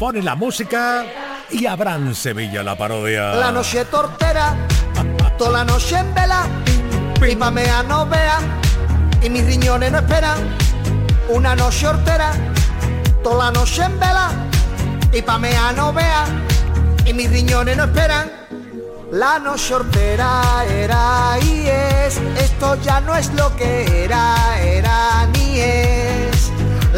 Pone 0.01 0.23
la 0.23 0.35
música 0.35 1.05
y 1.51 1.67
Abraham 1.67 2.15
Sevilla 2.15 2.63
la 2.63 2.75
parodia. 2.75 3.35
La 3.35 3.53
noche 3.53 3.85
tortera, 3.85 4.57
toda 5.37 5.59
la 5.59 5.65
noche 5.65 5.99
en 5.99 6.15
vela, 6.15 6.47
mi 7.21 7.37
mamea 7.37 7.83
no 7.83 8.07
vea 8.07 8.39
y 9.23 9.29
mis 9.29 9.45
riñones 9.45 9.93
no 9.93 9.99
esperan. 9.99 10.39
Una 11.29 11.55
noche 11.55 11.87
hortera, 11.87 12.33
toda 13.23 13.45
la 13.45 13.51
noche 13.51 13.83
en 13.83 14.01
vela, 14.01 14.31
y 15.13 15.21
pamea 15.21 15.73
no 15.73 15.93
vea 15.93 16.25
y 17.05 17.13
mis 17.13 17.31
riñones 17.31 17.77
no 17.77 17.85
esperan. 17.85 18.31
La 19.13 19.39
noche 19.39 19.75
hortera 19.75 20.65
era 20.67 21.37
y 21.43 21.67
es, 21.67 22.17
esto 22.39 22.81
ya 22.83 23.01
no 23.03 23.15
es 23.15 23.31
lo 23.35 23.55
que 23.55 24.05
era, 24.05 24.59
era 24.63 25.27
ni 25.27 25.61
es. 25.61 26.00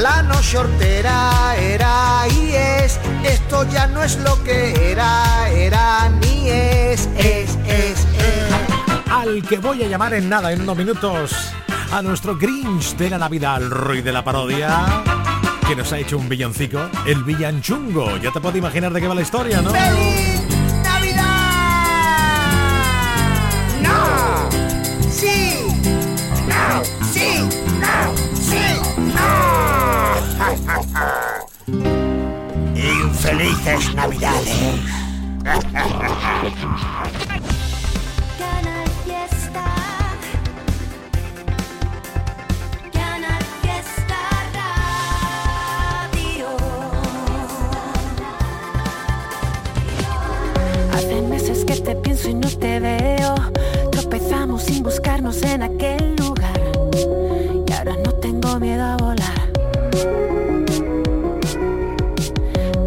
La 0.02 0.20
noche 0.20 0.58
hortera 0.58 1.54
era 1.56 2.26
y 2.26 2.52
es, 2.52 2.98
esto 3.22 3.64
ya 3.70 3.86
no 3.86 4.02
es 4.02 4.16
lo 4.16 4.42
que 4.42 4.90
era, 4.90 5.48
era 5.48 6.08
ni 6.08 6.50
es, 6.50 7.08
es, 7.16 7.56
es, 7.68 8.00
es. 8.00 8.06
Al 9.08 9.44
que 9.44 9.58
voy 9.58 9.84
a 9.84 9.86
llamar 9.86 10.14
en 10.14 10.28
nada, 10.28 10.50
en 10.50 10.62
unos 10.62 10.76
minutos, 10.76 11.52
a 11.92 12.02
nuestro 12.02 12.36
Grinch 12.36 12.96
de 12.96 13.10
la 13.10 13.18
Navidad, 13.18 13.62
el 13.62 13.70
rey 13.70 14.02
de 14.02 14.10
la 14.10 14.24
parodia, 14.24 15.04
que 15.68 15.76
nos 15.76 15.92
ha 15.92 15.98
hecho 15.98 16.18
un 16.18 16.28
villancico, 16.28 16.80
el 17.06 17.22
villanchungo. 17.22 18.16
Ya 18.16 18.32
te 18.32 18.40
puedo 18.40 18.58
imaginar 18.58 18.92
de 18.92 19.00
qué 19.00 19.06
va 19.06 19.14
la 19.14 19.22
historia, 19.22 19.62
¿no? 19.62 19.70
¡Feliz 19.70 20.42
Navidad! 20.82 21.22
¡No! 23.82 24.50
¡Sí! 25.08 25.64
¡No! 26.48 26.82
¡Sí! 27.12 27.48
¡No! 27.78 28.16
¡Sí! 28.34 28.58
¡No! 29.14 29.51
¡Infelices 32.74 33.94
Navidades! 33.94 35.02
Canal 38.38 38.88
Fiesta. 39.04 39.64
Canal 42.92 43.42
Fiesta 43.62 44.20
Radio. 46.12 46.48
Hace 50.92 51.22
meses 51.22 51.64
que 51.64 51.74
te 51.76 51.96
pienso 51.96 52.28
y 52.28 52.34
no 52.34 52.48
te 52.48 52.80
veo. 52.80 53.34
Tropezamos 53.90 54.62
sin 54.62 54.82
buscarnos 54.82 55.42
en 55.42 55.62
aquel 55.62 56.16
lugar. 56.16 56.60
Y 57.66 57.72
ahora 57.72 57.96
no 58.04 58.12
tengo 58.12 58.60
miedo 58.60 58.84
a 58.84 58.96
volar. 58.96 59.11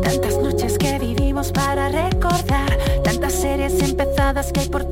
Tantas 0.03 0.37
noches 0.37 0.77
que 0.77 0.99
vivimos 0.99 1.51
para 1.51 1.89
recordar. 1.89 2.77
Tantas 3.03 3.33
series 3.33 3.81
empezadas 3.81 4.51
que 4.51 4.61
hay 4.61 4.69
por. 4.69 4.85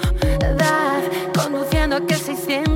Nuestra 0.00 0.38
ciudad, 0.38 1.02
conduciendo 1.34 1.96
aquel 1.96 2.18
600 2.18 2.71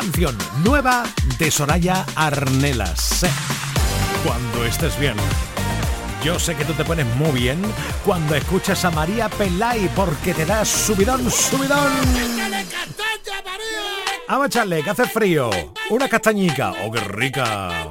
Canción 0.00 0.34
nueva 0.64 1.04
de 1.38 1.50
Soraya 1.50 2.06
Arnelas. 2.16 3.20
Cuando 4.24 4.64
estés 4.64 4.98
bien. 4.98 5.14
Yo 6.24 6.38
sé 6.38 6.56
que 6.56 6.64
tú 6.64 6.72
te 6.72 6.86
pones 6.86 7.04
muy 7.16 7.32
bien 7.32 7.60
cuando 8.02 8.34
escuchas 8.34 8.82
a 8.86 8.90
María 8.90 9.28
Pelay 9.28 9.90
porque 9.94 10.32
te 10.32 10.46
das 10.46 10.68
subidón, 10.68 11.30
subidón. 11.30 11.92
Vamos 14.26 14.44
a 14.44 14.46
echarle, 14.46 14.82
que 14.82 14.88
hace 14.88 15.06
frío. 15.06 15.50
Una 15.90 16.08
castañica. 16.08 16.72
¡Oh, 16.82 16.90
qué 16.90 17.00
rica! 17.00 17.90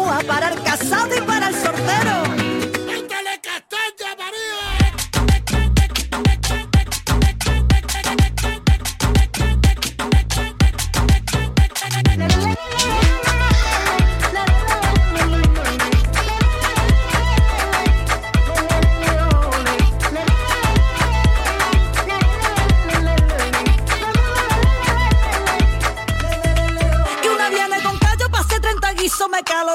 para 0.19 0.49
el 0.49 0.61
casado 0.61 1.15
y 1.15 1.21
para 1.21 1.47
el 1.47 1.55
sortero. 1.55 2.30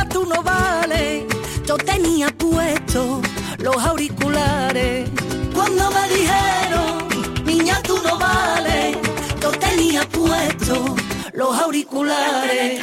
Niña, 0.00 0.08
tú 0.08 0.24
no 0.24 0.42
vales, 0.42 1.24
yo 1.66 1.76
tenía 1.76 2.28
puesto 2.30 3.20
los 3.58 3.76
auriculares. 3.76 5.08
Cuando 5.54 5.90
me 5.90 6.08
dijeron, 6.08 7.44
niña, 7.44 7.82
tú 7.82 7.98
no 8.02 8.18
vales, 8.18 8.96
yo 9.42 9.50
tenía 9.52 10.02
puesto 10.08 10.96
los 11.34 11.58
auriculares. 11.58 12.80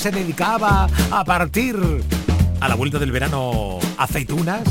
Se 0.00 0.10
dedicaba 0.10 0.88
a 1.10 1.24
partir 1.26 1.76
a 2.58 2.68
la 2.68 2.74
vuelta 2.74 2.98
del 2.98 3.12
verano 3.12 3.78
aceitunas. 3.98 4.62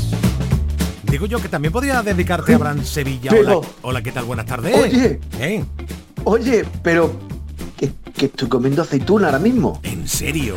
Digo 1.03 1.27
yo 1.27 1.39
que 1.39 1.47
también 1.47 1.71
podría 1.71 2.01
dedicarte 2.01 2.53
a 2.53 2.55
Abraham 2.55 2.83
Sevilla. 2.83 3.29
Hola, 3.39 3.59
hola, 3.83 4.01
¿qué 4.01 4.11
tal? 4.11 4.25
Buenas 4.25 4.47
tardes. 4.47 4.75
Oye. 4.75 5.19
¿Eh? 5.39 5.63
Oye, 6.23 6.65
pero 6.81 7.11
que, 7.77 7.91
que 8.15 8.25
estoy 8.25 8.49
comiendo 8.49 8.81
aceituna 8.81 9.27
ahora 9.27 9.37
mismo. 9.37 9.79
¿En 9.83 10.07
serio? 10.07 10.55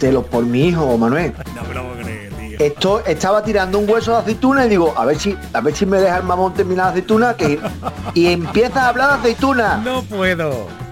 Te 0.00 0.12
lo 0.12 0.22
por 0.26 0.44
mi 0.44 0.68
hijo, 0.68 0.98
Manuel. 0.98 1.32
No 1.54 1.62
me 1.64 1.72
lo 1.72 1.82
puedo 1.82 2.02
creer, 2.02 2.34
tío. 2.34 2.58
Esto 2.60 3.06
estaba 3.06 3.42
tirando 3.42 3.78
un 3.78 3.88
hueso 3.88 4.12
de 4.12 4.18
aceituna 4.18 4.66
y 4.66 4.68
digo, 4.68 4.92
a 4.94 5.06
ver 5.06 5.18
si, 5.18 5.34
a 5.54 5.62
ver 5.62 5.74
si 5.74 5.86
me 5.86 5.96
deja 5.96 6.18
el 6.18 6.24
mamón 6.24 6.52
terminar 6.52 6.84
la 6.84 6.90
aceituna 6.90 7.34
que 7.34 7.58
y 8.12 8.26
empieza 8.26 8.84
a 8.84 8.88
hablar 8.90 9.12
de 9.12 9.30
aceituna. 9.30 9.78
No 9.78 10.02
puedo. 10.02 10.85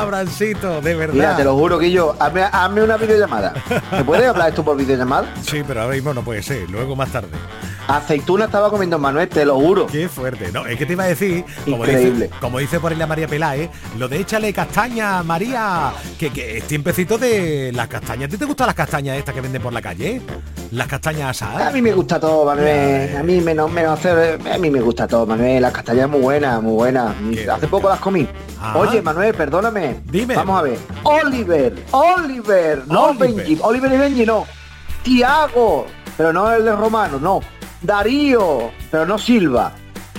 Abrancito, 0.00 0.80
de 0.80 0.94
verdad. 0.94 1.14
Mira, 1.14 1.36
te 1.36 1.44
lo 1.44 1.54
juro 1.56 1.78
que 1.78 1.90
yo, 1.90 2.14
hazme, 2.18 2.42
hazme 2.42 2.82
una 2.82 2.96
videollamada. 2.96 3.52
¿Me 3.92 4.04
puedes 4.04 4.28
hablar 4.28 4.50
esto 4.50 4.64
por 4.64 4.76
videollamada? 4.76 5.26
Sí, 5.42 5.62
pero 5.66 5.82
ahora 5.82 5.94
mismo 5.94 6.14
no 6.14 6.22
puede 6.22 6.42
ser. 6.42 6.70
Luego 6.70 6.94
más 6.96 7.10
tarde. 7.10 7.28
Aceituna 7.88 8.44
estaba 8.44 8.68
comiendo 8.68 8.98
Manuel, 8.98 9.28
te 9.28 9.46
lo 9.46 9.56
juro. 9.56 9.86
Qué 9.86 10.08
fuerte. 10.10 10.52
No, 10.52 10.66
es 10.66 10.76
que 10.76 10.84
te 10.84 10.92
iba 10.92 11.04
a 11.04 11.08
decir, 11.08 11.42
como 11.64 11.78
Increíble. 11.86 12.26
dice, 12.26 12.30
como 12.38 12.58
dice 12.58 12.78
por 12.80 12.92
ahí 12.92 12.98
la 12.98 13.06
María 13.06 13.26
Peláez, 13.26 13.70
lo 13.96 14.08
de 14.08 14.18
échale 14.20 14.52
castaña, 14.52 15.22
María, 15.22 15.92
que, 16.18 16.30
que 16.30 16.58
es 16.58 16.64
tiempecito 16.64 17.16
de 17.16 17.72
las 17.74 17.88
castañas. 17.88 18.28
¿A 18.28 18.30
ti 18.30 18.36
te 18.36 18.44
gustan 18.44 18.66
las 18.66 18.76
castañas 18.76 19.16
estas 19.16 19.34
que 19.34 19.40
venden 19.40 19.62
por 19.62 19.72
la 19.72 19.80
calle? 19.80 20.20
Las 20.70 20.86
castañas 20.86 21.24
A 21.26 21.30
asadas. 21.30 21.72
mí 21.72 21.80
me 21.80 21.92
gusta 21.92 22.20
todo, 22.20 22.44
Manuel. 22.44 23.16
A 23.16 23.22
mí 23.22 23.40
menos, 23.40 23.72
menos 23.72 23.98
hacer, 23.98 24.38
a 24.52 24.58
mí 24.58 24.70
me 24.70 24.80
gusta 24.82 25.08
todo, 25.08 25.24
Manuel. 25.24 25.62
Las 25.62 25.72
castañas 25.72 26.10
muy 26.10 26.20
buenas, 26.20 26.62
muy 26.62 26.74
buenas. 26.74 27.14
Hace 27.50 27.68
poco 27.68 27.88
las 27.88 28.00
comí. 28.00 28.28
Oye, 28.74 29.00
Manuel, 29.00 29.32
perdóname. 29.34 30.00
Dime. 30.04 30.34
Vamos 30.34 30.58
a 30.58 30.62
ver. 30.62 30.78
Oliver, 31.04 31.72
Oliver, 31.92 32.82
no 32.86 33.04
Oliver. 33.06 33.34
Benji. 33.34 33.58
Oliver 33.62 33.92
y 33.92 33.96
Benji 33.96 34.26
no. 34.26 34.46
Tiago, 35.02 35.86
pero 36.18 36.34
no 36.34 36.52
el 36.52 36.64
de 36.66 36.76
Romano, 36.76 37.18
no. 37.18 37.40
Darío, 37.82 38.70
pero 38.90 39.06
no 39.06 39.18
Silva. 39.18 39.72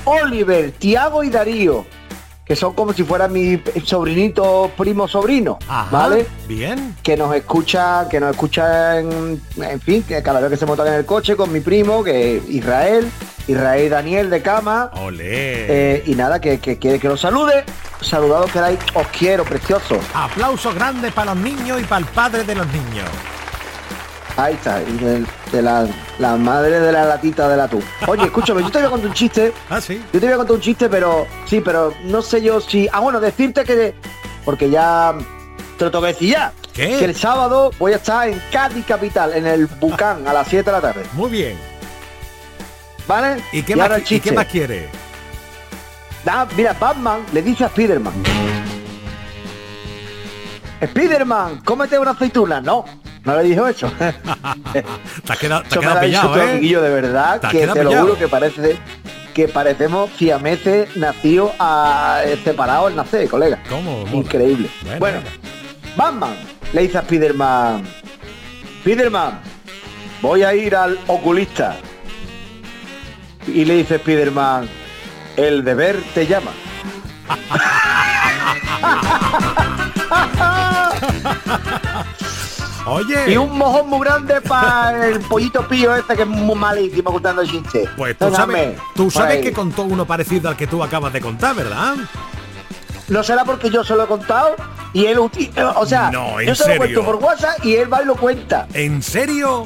Oliver, 0.06 0.72
Tiago 0.72 1.24
y 1.24 1.30
Darío. 1.30 1.86
Que 2.46 2.56
son 2.56 2.74
como 2.74 2.94
si 2.94 3.04
fueran 3.04 3.32
mis 3.32 3.60
sobrinitos, 3.84 4.72
primos 4.72 5.12
sobrinos. 5.12 5.58
Ajá, 5.68 5.90
¿Vale? 5.92 6.26
Bien. 6.48 6.96
que 7.04 7.16
nos 7.16 7.36
escucha, 7.36 8.08
que 8.10 8.20
nos 8.20 8.32
escucha 8.32 9.00
en, 9.00 9.40
en 9.62 9.80
fin, 9.82 10.02
que 10.02 10.24
cada 10.24 10.40
vez 10.40 10.50
que 10.50 10.58
se 10.58 10.66
montan 10.66 10.88
en 10.88 10.94
el 10.96 11.06
coche 11.06 11.36
con 11.36 11.52
mi 11.52 11.60
primo, 11.60 12.04
que 12.04 12.38
es 12.38 12.50
Israel, 12.50 13.08
Israel 13.48 13.90
Daniel 13.92 14.30
de 14.32 14.42
cama. 14.42 14.90
Ole. 14.96 15.26
Eh, 15.28 16.04
y 16.08 16.16
nada, 16.16 16.42
que, 16.42 16.60
que 16.60 16.80
quiere 16.80 16.98
que 17.00 17.08
los 17.08 17.22
salude. 17.22 17.66
Saludados 18.02 18.52
queráis, 18.52 18.80
os 18.96 19.06
quiero, 19.08 19.44
precioso. 19.44 20.00
Aplausos 20.16 20.74
grandes 20.74 21.14
para 21.14 21.36
los 21.36 21.44
niños 21.44 21.80
y 21.80 21.84
para 21.84 22.00
el 22.00 22.06
padre 22.08 22.44
de 22.46 22.56
los 22.56 22.66
niños. 22.68 23.08
Ahí 24.40 24.54
está, 24.54 24.82
y 24.82 24.94
de, 24.94 25.26
de 25.52 25.62
la, 25.62 25.86
la 26.18 26.38
madre 26.38 26.80
de 26.80 26.94
la 26.94 27.04
latita 27.04 27.50
del 27.50 27.60
atún. 27.60 27.84
Oye, 28.08 28.24
escúchame, 28.24 28.62
yo 28.62 28.70
te 28.72 28.78
voy 28.78 28.88
a 28.88 28.90
contar 28.90 29.10
un 29.10 29.14
chiste. 29.14 29.52
Ah, 29.70 29.82
sí. 29.82 30.02
Yo 30.14 30.20
te 30.22 30.28
voy 30.28 30.34
a 30.34 30.38
contar 30.38 30.56
un 30.56 30.62
chiste, 30.62 30.88
pero 30.88 31.28
sí, 31.46 31.60
pero 31.60 31.94
no 32.06 32.22
sé 32.22 32.42
yo 32.42 32.62
si. 32.62 32.88
Ah, 32.94 33.02
bueno, 33.02 33.20
decirte 33.20 33.66
que. 33.66 33.94
Porque 34.46 34.70
ya. 34.70 35.14
Te 35.78 35.84
lo 35.84 35.92
tengo 35.92 36.04
que 36.04 36.14
decir 36.14 36.32
ya. 36.32 36.54
¿Qué? 36.74 37.00
Que 37.00 37.06
el 37.06 37.16
sábado 37.16 37.72
voy 37.78 37.92
a 37.92 37.98
estar 37.98 38.30
en 38.30 38.42
Cádiz 38.50 38.86
Capital, 38.86 39.34
en 39.34 39.46
el 39.46 39.66
Bucán, 39.66 40.26
a 40.26 40.32
las 40.32 40.48
7 40.48 40.64
de 40.64 40.72
la 40.72 40.82
tarde. 40.82 41.04
Muy 41.14 41.30
bien. 41.30 41.58
¿Vale? 43.10 43.44
¿Y 43.52 43.62
qué, 43.64 43.74
ahora 43.74 43.98
más, 43.98 44.10
¿y 44.10 44.20
qué 44.22 44.32
más 44.32 44.46
quiere? 44.46 44.88
Ah, 46.26 46.48
mira, 46.56 46.74
Batman 46.80 47.26
le 47.34 47.42
dice 47.42 47.66
a 47.66 47.70
Spiderman. 47.70 48.14
Spiderman, 50.86 51.60
cómete 51.62 52.00
una 52.00 52.12
aceituna. 52.12 52.62
No, 52.62 52.86
¿No 53.26 53.36
le 53.38 53.44
dijo 53.44 53.68
eso? 53.68 53.92
Te 54.72 54.84
has 55.34 55.40
quedado, 55.40 55.64
te 55.64 55.76
has 55.76 55.80
quedado 55.80 56.00
pillado, 56.00 56.42
¿eh? 56.42 56.60
De 56.60 56.80
verdad, 56.90 57.42
Te 57.42 57.48
que 57.50 57.68
te 57.68 57.84
lo 57.84 57.92
juro 57.92 58.18
que 58.18 58.28
parece 58.28 58.78
que 59.34 59.48
parecemos 59.48 60.10
siameses 60.18 60.96
nacidos 60.98 61.52
a, 61.60 62.22
eh, 62.26 62.38
separados 62.44 62.88
al 62.88 62.96
nacer, 62.96 63.28
colega. 63.30 63.62
¿Cómo? 63.70 64.06
Increíble. 64.12 64.70
Bueno, 64.84 65.00
Bueno, 65.00 65.20
Batman 65.96 66.36
le 66.74 66.82
dice 66.82 66.98
a 66.98 67.02
Spiderman, 67.02 67.84
Spiderman, 68.82 69.40
voy 70.22 70.44
a 70.44 70.54
ir 70.54 70.76
al 70.76 71.00
oculista. 71.08 71.78
Y 73.48 73.66
le 73.66 73.76
dice 73.76 73.98
Spiderman, 73.98 74.68
el 75.38 75.64
deber 75.64 75.98
te 76.14 76.28
llama. 76.28 76.52
Oye. 82.90 83.32
Y 83.32 83.38
un 83.38 83.58
mojón 83.58 83.88
muy 83.90 84.00
grande 84.00 84.42
para 84.42 85.08
el 85.08 85.20
pollito 85.22 85.68
pío 85.68 85.96
este 85.96 86.16
que 86.16 86.24
es 86.24 86.28
muy 86.28 86.56
malísimo 86.56 87.12
contando 87.12 87.46
chistes. 87.46 87.88
Pues 87.96 88.18
tú 88.18 88.34
sabes, 88.34 88.78
tú 88.96 89.12
sabes 89.12 89.38
pues, 89.38 89.46
que 89.48 89.54
contó 89.54 89.84
uno 89.84 90.06
parecido 90.06 90.50
al 90.50 90.58
que 90.58 90.68
tú 90.68 90.84
acabas 90.84 91.14
de 91.14 91.22
contar, 91.22 91.56
¿verdad? 91.56 91.96
No 93.08 93.24
será 93.24 93.44
porque 93.46 93.70
yo 93.70 93.84
se 93.84 93.96
lo 93.96 94.04
he 94.04 94.08
contado 94.08 94.56
y 94.94 95.06
él, 95.06 95.20
o 95.20 95.86
sea, 95.86 96.12
No, 96.12 96.42
yo 96.42 96.56
se 96.56 96.64
lo 96.64 96.66
serio. 96.66 96.78
cuento 96.78 97.06
por 97.06 97.16
WhatsApp 97.16 97.64
y 97.66 97.76
él 97.76 97.92
va 97.92 98.02
y 98.02 98.06
lo 98.06 98.16
cuenta. 98.16 98.68
¿En 98.74 99.02
serio? 99.02 99.66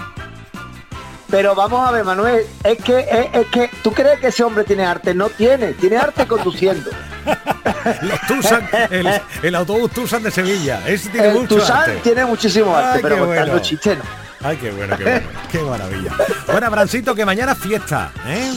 Pero 1.30 1.56
vamos 1.56 1.88
a 1.88 1.92
ver, 1.92 2.04
Manuel, 2.04 2.46
es 2.64 2.78
que 2.78 3.00
es, 3.00 3.28
es 3.34 3.48
que 3.48 3.70
tú 3.82 3.92
crees 3.92 4.20
que 4.20 4.28
ese 4.28 4.44
hombre 4.44 4.64
tiene 4.64 4.86
arte, 4.86 5.14
no 5.16 5.30
tiene, 5.30 5.74
tiene 5.74 5.98
arte 5.98 6.28
conduciendo. 6.28 6.92
Los 8.02 8.20
Tucson, 8.28 8.64
el, 8.90 9.10
el 9.42 9.56
autobús 9.56 9.92
Tucson 9.92 10.24
de 10.24 10.32
Sevilla. 10.32 10.82
Ese 10.88 11.10
tiene 11.10 11.28
El 11.30 11.34
mucho 11.36 11.64
arte. 11.74 12.00
tiene 12.04 12.26
muchísimo 12.26 12.76
arte, 12.76 12.96
Ay, 12.98 13.00
pero 13.04 13.18
contando 13.20 13.46
bueno. 13.52 13.60
chistes 13.60 13.98
no. 13.98 14.04
Ay, 14.48 14.58
qué 14.58 14.72
bueno, 14.72 14.98
qué 14.98 15.04
bueno. 15.04 15.22
qué 15.52 15.60
maravilla. 15.60 16.12
Bueno, 16.48 16.68
Abrancito, 16.68 17.16
que 17.16 17.26
mañana 17.26 17.54
es 17.54 17.58
fiesta, 17.60 18.12
¿eh? 18.28 18.52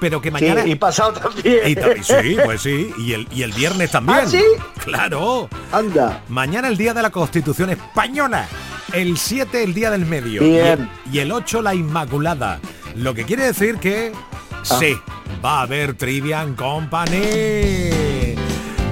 Pero 0.00 0.20
que 0.20 0.30
mañana... 0.30 0.62
Sí, 0.64 0.70
y 0.72 0.74
pasado 0.74 1.12
también. 1.12 1.60
Y 1.68 2.02
sí, 2.02 2.36
pues 2.44 2.60
sí. 2.62 2.92
Y 2.98 3.12
el, 3.12 3.28
y 3.30 3.42
el 3.42 3.52
viernes 3.52 3.90
también. 3.90 4.18
¿Ah, 4.22 4.26
sí? 4.26 4.42
Claro. 4.84 5.48
Anda. 5.72 6.22
Mañana 6.28 6.68
el 6.68 6.76
día 6.76 6.92
de 6.92 7.00
la 7.02 7.10
Constitución 7.10 7.70
Española. 7.70 8.46
El 8.92 9.16
7 9.16 9.62
el 9.62 9.72
día 9.72 9.90
del 9.90 10.04
medio. 10.04 10.42
Bien. 10.42 10.54
Y, 10.54 10.58
el, 10.58 10.88
y 11.14 11.18
el 11.20 11.32
8 11.32 11.62
la 11.62 11.74
Inmaculada. 11.74 12.60
Lo 12.96 13.14
que 13.14 13.24
quiere 13.24 13.44
decir 13.44 13.76
que 13.78 14.12
Ah. 14.70 14.76
sí, 14.78 14.96
va 15.44 15.58
a 15.58 15.62
haber 15.62 15.92
Trivian 15.94 16.54
Company. 16.54 18.33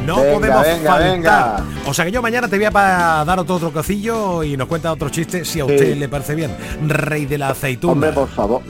No 0.06 0.16
Venga, 0.16 0.32
podemos 0.34 0.62
venga, 0.62 0.90
faltar. 0.90 1.10
venga. 1.12 1.56
O 1.86 1.94
sea 1.94 2.04
que 2.04 2.10
yo 2.12 2.20
mañana 2.22 2.48
te 2.48 2.56
voy 2.56 2.66
a 2.72 3.24
dar 3.24 3.38
otro 3.38 3.58
trococillo 3.58 4.42
y 4.42 4.56
nos 4.56 4.66
cuenta 4.66 4.92
otro 4.92 5.08
chiste 5.10 5.44
si 5.44 5.60
a 5.60 5.64
Sí. 5.66 5.70
usted 5.72 5.96
le 5.96 6.08
parece 6.08 6.34
bien. 6.34 6.56
Rey 6.86 7.26
de 7.26 7.38
la 7.38 7.50
aceituna. 7.50 7.92
Hombre, 7.92 8.12
por 8.12 8.28
favor. 8.28 8.62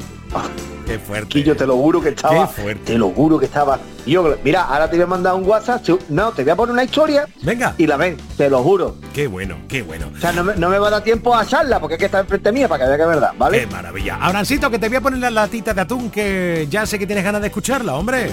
Qué 0.87 0.99
fuerte. 0.99 1.28
Que 1.28 1.43
yo 1.43 1.57
te 1.57 1.66
lo 1.66 1.76
juro 1.76 2.03
que 2.03 2.11
estaba. 2.11 2.49
Qué 2.49 2.62
fuerte. 2.62 2.93
Te 2.93 2.99
lo 2.99 3.11
juro 3.11 3.39
que 3.39 3.47
estaba. 3.47 3.78
Yo, 4.05 4.37
mira, 4.45 4.62
ahora 4.64 4.91
te 4.91 4.97
voy 4.97 5.05
a 5.05 5.07
mandar 5.07 5.35
un 5.35 5.45
WhatsApp. 5.47 5.83
No, 6.11 6.33
te 6.33 6.43
voy 6.43 6.51
a 6.51 6.57
poner 6.57 6.72
una 6.72 6.85
historia 6.85 7.26
Venga. 7.43 7.74
y 7.78 7.87
la 7.87 7.97
ven, 7.97 8.16
te 8.37 8.51
lo 8.51 8.62
juro. 8.62 8.97
Qué 9.14 9.26
bueno, 9.28 9.57
qué 9.68 9.83
bueno. 9.83 10.09
O 10.14 10.20
sea, 10.20 10.33
no 10.33 10.43
me, 10.45 10.55
no 10.57 10.68
me 10.68 10.78
va 10.78 10.89
a 10.89 10.91
dar 10.91 11.03
tiempo 11.05 11.35
a 11.35 11.47
charla 11.47 11.78
porque 11.80 11.95
es 11.95 11.99
que 12.01 12.07
está 12.07 12.20
enfrente 12.20 12.51
mía 12.53 12.68
para 12.68 12.85
que 12.85 12.89
vea 12.89 12.97
que 12.97 13.03
es 13.05 13.09
verdad, 13.09 13.30
Qué 13.33 13.39
¿vale? 13.39 13.66
maravilla. 13.68 14.16
Abrancito, 14.20 14.70
que 14.70 14.78
te 14.78 14.89
voy 14.89 14.97
a 14.97 15.01
poner 15.01 15.20
la 15.20 15.30
latita 15.30 15.72
de 15.72 15.80
atún 15.80 16.11
que 16.11 16.66
ya 16.68 16.85
sé 16.85 16.99
que 16.99 17.07
tienes 17.07 17.24
ganas 17.24 17.41
de 17.41 17.47
escucharla, 17.47 17.95
hombre. 17.95 18.30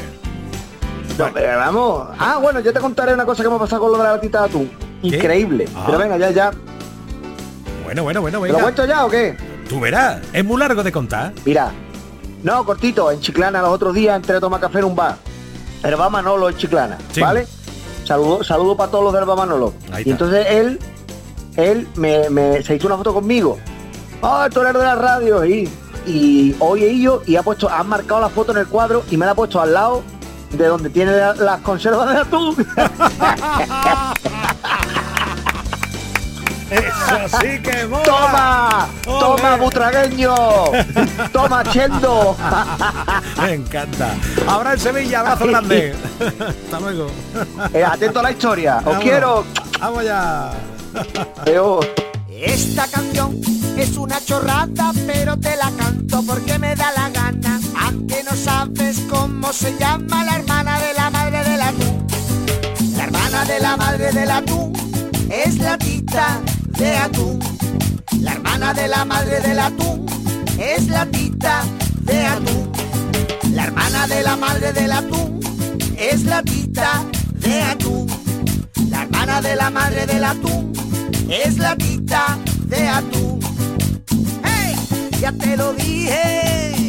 No, 1.19 1.33
pero 1.33 1.57
vamos. 1.57 2.07
Ah, 2.17 2.37
bueno, 2.41 2.59
yo 2.61 2.71
te 2.73 2.79
contaré 2.79 3.13
una 3.13 3.25
cosa 3.25 3.43
que 3.43 3.49
me 3.49 3.55
ha 3.55 3.59
pasado 3.59 3.81
con 3.81 3.91
lo 3.91 3.97
de 3.97 4.03
la 4.03 4.11
latita 4.15 4.39
de 4.41 4.45
atún. 4.45 4.71
Increíble. 5.01 5.65
Ah. 5.75 5.83
Pero 5.85 5.97
venga, 5.99 6.17
ya, 6.17 6.31
ya. 6.31 6.51
Bueno, 7.83 8.03
bueno, 8.03 8.21
bueno, 8.21 8.41
¿Te 8.45 8.51
lo 8.51 8.59
cuento 8.59 8.85
ya 8.85 9.05
o 9.05 9.09
qué? 9.09 9.35
Tú 9.67 9.79
verás, 9.79 10.19
es 10.33 10.43
muy 10.45 10.57
largo 10.59 10.83
de 10.83 10.91
contar. 10.91 11.33
Mira. 11.45 11.71
No, 12.43 12.63
cortito, 12.65 13.11
en 13.11 13.19
Chiclana 13.19 13.61
los 13.61 13.71
otros 13.71 13.93
días 13.93 14.15
entré 14.15 14.37
a 14.37 14.39
tomar 14.39 14.61
café 14.61 14.79
en 14.79 14.85
un 14.85 14.95
bar. 14.95 15.15
El 15.83 15.95
bar 15.95 16.09
Manolo 16.09 16.49
en 16.49 16.55
Chiclana, 16.57 16.97
Sí. 17.11 17.21
¿vale? 17.21 17.47
Saludo, 18.05 18.43
saludo 18.43 18.77
para 18.77 18.89
todos 18.91 19.03
los 19.03 19.13
del 19.13 19.25
bar 19.25 19.37
Manolo. 19.37 19.73
Y 20.05 20.09
entonces 20.11 20.45
él, 20.49 20.79
él 21.57 21.87
me, 21.95 22.29
me- 22.29 22.63
se 22.63 22.75
hizo 22.75 22.87
una 22.87 22.95
foto 22.97 23.13
conmigo. 23.13 23.57
Oh, 24.21 24.43
el 24.43 24.51
torero 24.53 24.79
de 24.79 24.85
la 24.85 24.95
radio, 24.95 25.45
y, 25.45 25.69
y 26.05 26.55
hoy 26.59 26.83
he 26.83 26.89
ido 26.93 27.21
y 27.25 27.35
ha 27.35 27.43
puesto, 27.43 27.69
ha 27.69 27.83
marcado 27.83 28.21
la 28.21 28.29
foto 28.29 28.51
en 28.53 28.59
el 28.59 28.67
cuadro 28.67 29.03
y 29.11 29.17
me 29.17 29.25
la 29.25 29.33
ha 29.33 29.35
puesto 29.35 29.59
al 29.61 29.73
lado 29.73 30.01
de 30.51 30.67
donde 30.67 30.89
tiene 30.89 31.11
la- 31.11 31.33
las 31.35 31.61
conservas 31.61 32.13
de 32.13 32.21
atún. 32.21 32.55
Eso 36.69 37.39
sí 37.41 37.59
que 37.63 37.87
mola. 37.87 38.03
¡Toma! 38.03 38.87
Ole. 39.07 39.19
¡Toma, 39.19 39.55
butragueño! 39.57 40.35
¡Toma, 41.31 41.63
chendo! 41.63 42.37
Me 43.41 43.53
encanta. 43.55 44.13
Ahora 44.47 44.73
en 44.73 44.79
Sevilla, 44.79 45.21
abrazo 45.21 45.47
grande. 45.47 45.95
Hasta 46.19 46.79
luego. 46.79 47.07
Eh, 47.73 47.83
atento 47.83 48.19
a 48.19 48.23
la 48.23 48.31
historia. 48.31 48.77
Os 48.77 48.83
Vámonos. 48.85 49.03
quiero. 49.03 49.45
Vamos 49.79 50.03
ya. 50.03 50.51
Adiós. 51.41 51.87
Esta 52.39 52.87
canción 52.87 53.41
es 53.75 53.97
una 53.97 54.23
chorrada, 54.23 54.91
pero 55.07 55.37
te 55.37 55.55
la 55.55 55.71
canto 55.71 56.21
porque 56.25 56.59
me 56.59 56.75
da 56.75 56.91
la 56.91 57.09
gana. 57.09 57.58
Aunque 57.89 58.23
no 58.23 58.35
sabes 58.35 58.99
cómo 59.09 59.51
se 59.51 59.75
llama 59.79 60.23
la 60.23 60.35
hermana 60.35 60.79
de 60.79 60.93
la 60.93 61.09
madre 61.09 61.43
del 61.43 61.59
atún. 61.59 62.07
La 62.95 63.03
hermana 63.05 63.45
de 63.45 63.59
la 63.59 63.77
madre 63.77 64.11
del 64.11 64.29
atún 64.29 64.73
es 65.31 65.57
la 65.57 65.75
tita 65.75 66.39
de 66.77 66.95
atún. 66.97 67.39
La 68.21 68.33
hermana 68.33 68.75
de 68.75 68.87
la 68.87 69.05
madre 69.05 69.41
del 69.41 69.57
atún 69.57 70.05
es 70.59 70.87
la 70.87 71.07
tita 71.07 71.63
de 72.01 72.25
atún. 72.27 72.71
La 73.53 73.63
hermana 73.63 74.05
de 74.07 74.21
la 74.21 74.35
madre 74.35 74.71
del 74.71 74.91
atún 74.91 75.39
es 75.97 76.23
la 76.25 76.43
tita 76.43 77.03
de 77.39 77.61
atún. 77.63 78.07
La 78.87 79.01
hermana 79.01 79.41
de 79.41 79.55
la 79.55 79.69
madre 79.71 80.05
del 80.05 80.23
atún 80.23 80.73
es 81.27 81.57
la 81.57 81.75
tita 81.75 82.37
de 82.67 82.87
atún. 82.87 83.39
¡Hey! 84.43 84.75
Ya 85.19 85.31
te 85.31 85.57
lo 85.57 85.73
dije 85.73 86.88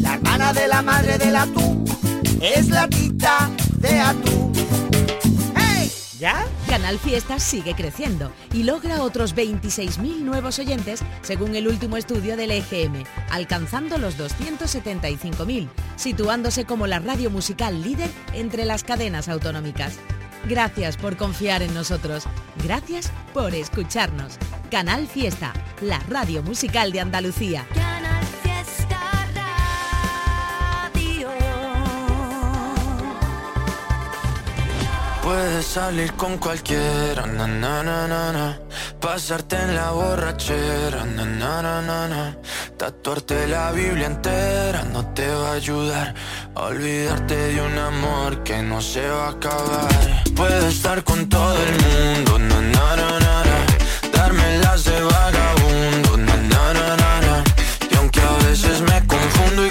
La 0.00 0.14
hermana 0.14 0.52
de 0.52 0.68
la 0.68 0.82
madre 0.82 1.18
del 1.18 1.36
atún 1.36 1.84
es 2.40 2.68
la 2.68 2.88
tita 2.88 3.50
de 3.78 4.00
atún. 4.00 4.52
¡Hey! 5.56 5.90
¿Ya? 6.18 6.46
Canal 6.68 6.98
Fiesta 6.98 7.38
sigue 7.38 7.74
creciendo 7.74 8.32
y 8.52 8.62
logra 8.62 9.02
otros 9.02 9.34
26.000 9.34 10.20
nuevos 10.20 10.58
oyentes 10.58 11.02
según 11.22 11.54
el 11.54 11.68
último 11.68 11.96
estudio 11.96 12.36
del 12.36 12.50
EGM, 12.50 13.04
alcanzando 13.30 13.98
los 13.98 14.18
275.000, 14.18 15.68
situándose 15.96 16.64
como 16.64 16.86
la 16.86 16.98
radio 16.98 17.30
musical 17.30 17.82
líder 17.82 18.10
entre 18.32 18.64
las 18.64 18.84
cadenas 18.84 19.28
autonómicas. 19.28 19.98
Gracias 20.48 20.96
por 20.96 21.16
confiar 21.16 21.62
en 21.62 21.74
nosotros. 21.74 22.24
Gracias 22.64 23.12
por 23.34 23.54
escucharnos. 23.54 24.38
Canal 24.70 25.06
Fiesta, 25.06 25.52
la 25.82 25.98
radio 26.08 26.42
musical 26.42 26.92
de 26.92 27.00
Andalucía. 27.00 27.66
Puedes 35.30 35.64
salir 35.64 36.12
con 36.14 36.38
cualquiera, 36.38 37.24
na, 37.24 37.46
na, 37.46 37.84
na, 37.84 38.08
na, 38.08 38.58
pasarte 39.00 39.54
en 39.54 39.76
la 39.76 39.92
borrachera, 39.92 41.04
na, 41.04 41.24
na, 41.24 41.62
na, 41.62 41.80
na, 41.80 42.08
na. 42.08 42.36
tatuarte 42.76 43.46
la 43.46 43.70
Biblia 43.70 44.06
entera 44.06 44.82
no 44.92 45.06
te 45.14 45.28
va 45.28 45.50
a 45.50 45.52
ayudar 45.52 46.14
a 46.56 46.60
olvidarte 46.62 47.36
de 47.36 47.62
un 47.62 47.78
amor 47.78 48.42
que 48.42 48.60
no 48.60 48.82
se 48.82 49.08
va 49.08 49.26
a 49.26 49.30
acabar. 49.30 50.24
Puedes 50.34 50.64
estar 50.74 51.04
con 51.04 51.28
todo 51.28 51.56
el 51.62 51.72
mundo, 51.84 52.38
na, 52.40 52.60
na, 52.60 52.96
na, 52.96 53.18
na, 53.20 54.10
darme 54.12 54.58
las 54.58 54.82
de 54.82 55.00
vagabundo, 55.00 56.16
na, 56.16 56.36
na, 56.52 56.72
na, 56.74 56.96
na. 56.96 57.44
y 57.88 57.94
aunque 57.98 58.20
a 58.20 58.36
veces 58.48 58.80
me 58.80 59.06
confundo 59.06 59.64
y 59.64 59.70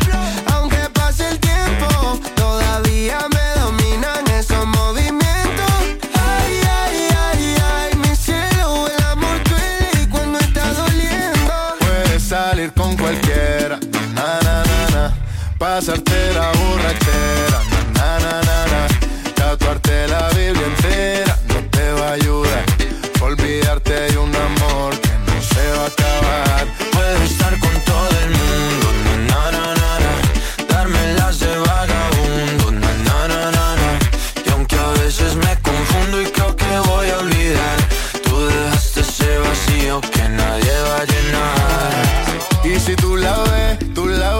pasarte 15.61 16.33
la 16.33 16.51
borrachera, 16.57 17.61
na 17.93 18.17
na 18.23 18.41
na 18.47 18.59
na, 18.71 18.81
tatuarte 19.35 20.07
la 20.07 20.27
Biblia 20.33 20.80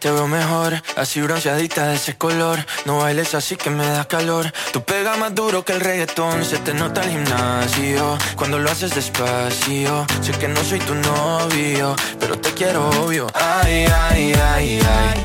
Te 0.00 0.10
veo 0.10 0.28
mejor, 0.28 0.82
así 0.96 1.20
bronceadita 1.20 1.88
de 1.88 1.96
ese 1.96 2.16
color. 2.16 2.64
No 2.84 2.98
bailes 2.98 3.34
así 3.34 3.56
que 3.56 3.70
me 3.70 3.86
da 3.86 4.06
calor. 4.06 4.52
Tú 4.72 4.82
pega 4.82 5.16
más 5.16 5.34
duro 5.34 5.64
que 5.64 5.72
el 5.72 5.80
reggaetón, 5.80 6.44
se 6.44 6.58
te 6.58 6.74
nota 6.74 7.02
el 7.02 7.10
gimnasio. 7.10 8.18
Cuando 8.36 8.58
lo 8.58 8.70
haces 8.70 8.94
despacio, 8.94 10.06
sé 10.20 10.32
que 10.32 10.48
no 10.48 10.62
soy 10.64 10.78
tu 10.80 10.94
novio, 10.94 11.96
pero 12.20 12.38
te 12.38 12.52
quiero 12.52 12.88
obvio. 13.00 13.26
Ay, 13.34 13.86
ay, 14.10 14.34
ay, 14.34 14.80
ay, 14.80 15.24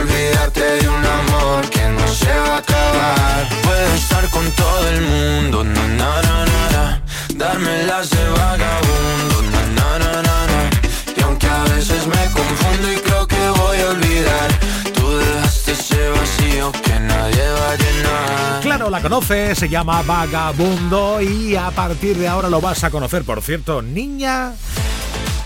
Olvidarte 0.00 0.60
de 0.60 0.88
un 0.88 1.04
amor 1.04 1.68
que 1.70 1.88
no 1.88 2.06
se 2.08 2.32
va 2.32 2.54
a 2.54 2.58
acabar. 2.58 3.48
Puedo 3.62 3.94
estar 3.94 4.28
con 4.30 4.48
todo 4.52 4.88
el 4.88 5.00
mundo, 5.02 5.64
na 5.64 5.88
na 5.88 6.22
na 6.22 6.44
na 6.44 6.70
na. 6.74 7.02
Darme 7.34 7.84
las 7.84 8.10
de 8.10 8.28
vagabundo, 8.28 9.42
na 9.52 9.62
na 9.78 9.98
na 9.98 10.22
na 10.22 10.46
na. 10.52 10.70
Y 11.16 11.20
aunque 11.22 11.46
a 11.48 11.64
veces 11.64 12.06
me 12.06 12.24
confundo 12.38 12.92
y 12.92 12.96
creo 12.96 13.26
que 13.26 13.48
voy 13.60 13.78
a 13.80 13.88
olvidar, 13.90 14.48
tú 14.94 15.18
dejaste 15.18 15.72
ese 15.72 16.08
vacío 16.10 16.72
que 16.72 17.00
nadie 17.00 17.48
va 17.50 17.70
a 17.72 17.76
llenar. 17.76 18.60
Claro, 18.62 18.90
la 18.90 19.00
conoces, 19.00 19.58
se 19.58 19.68
llama 19.68 20.02
Vagabundo 20.02 21.20
y 21.20 21.56
a 21.56 21.70
partir 21.70 22.16
de 22.18 22.28
ahora 22.28 22.48
lo 22.48 22.60
vas 22.60 22.84
a 22.84 22.90
conocer, 22.90 23.24
por 23.24 23.42
cierto, 23.42 23.82
niña. 23.82 24.52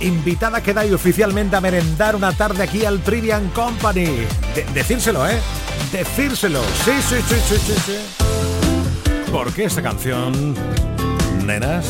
Invitada 0.03 0.61
queda 0.63 0.85
y 0.85 0.93
oficialmente 0.93 1.55
a 1.57 1.61
merendar 1.61 2.17
una 2.17 2.33
tarde 2.33 2.63
aquí 2.63 2.85
al 2.85 3.01
Trivian 3.01 3.49
Company. 3.51 4.27
De- 4.55 4.67
decírselo, 4.75 5.29
¿eh? 5.29 5.39
Decírselo. 5.93 6.61
Sí, 6.85 6.93
sí, 7.09 7.17
sí, 7.29 7.37
sí, 7.49 7.57
sí, 7.59 7.75
sí. 7.87 7.97
¿Por 9.31 9.53
qué 9.53 9.65
esta 9.65 9.81
canción, 9.81 10.55
nenas? 11.45 11.87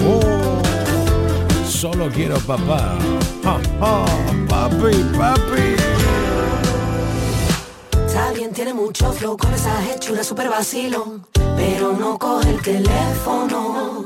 Uh, 0.00 0.06
uh, 0.06 1.66
solo 1.66 2.10
quiero 2.10 2.38
papá. 2.40 2.96
Ah, 3.80 4.04
papi, 4.48 4.96
papi. 5.16 5.74
Está 8.06 8.32
tiene 8.54 8.74
mucho 8.74 9.12
flow 9.12 9.36
con 9.36 9.52
esa 9.52 9.72
hechura 9.90 10.22
super 10.22 10.48
vacilón, 10.48 11.26
pero 11.56 11.92
no 11.98 12.18
coge 12.18 12.50
el 12.50 12.60
teléfono. 12.62 14.04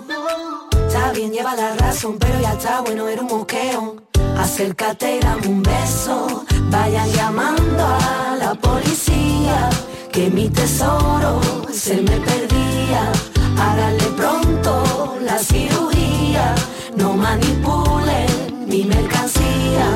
Está 0.88 1.12
bien, 1.12 1.30
lleva 1.30 1.54
la 1.54 1.74
razón, 1.74 2.16
pero 2.18 2.40
ya 2.40 2.54
está 2.54 2.80
bueno, 2.80 3.06
era 3.08 3.20
un 3.20 3.28
moqueo. 3.28 3.96
Acércate 4.38 5.16
y 5.16 5.20
dame 5.20 5.46
un 5.46 5.62
beso. 5.62 6.46
Vayan 6.70 7.10
llamando 7.12 7.84
a 7.84 8.36
la 8.38 8.54
policía, 8.54 9.68
que 10.10 10.30
mi 10.30 10.48
tesoro 10.48 11.40
se 11.70 11.96
me 11.96 12.16
perdía. 12.28 13.12
Háganle 13.60 14.04
pronto 14.16 15.18
la 15.20 15.38
cirugía, 15.38 16.54
no 16.96 17.12
manipulen 17.12 18.66
mi 18.66 18.84
mercancía. 18.84 19.88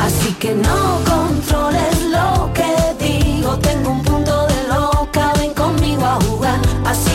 Así 0.00 0.32
que 0.40 0.54
no 0.54 1.00
controles 1.04 2.00
lo 2.10 2.50
que 2.54 2.72
digo, 3.04 3.58
tengo 3.58 3.90
un 3.90 4.02
punto 4.02 4.46
de 4.46 4.68
loca, 4.68 5.34
ven 5.38 5.52
conmigo 5.52 6.02
a 6.06 6.18
jugar. 6.24 6.58
Así 6.86 7.14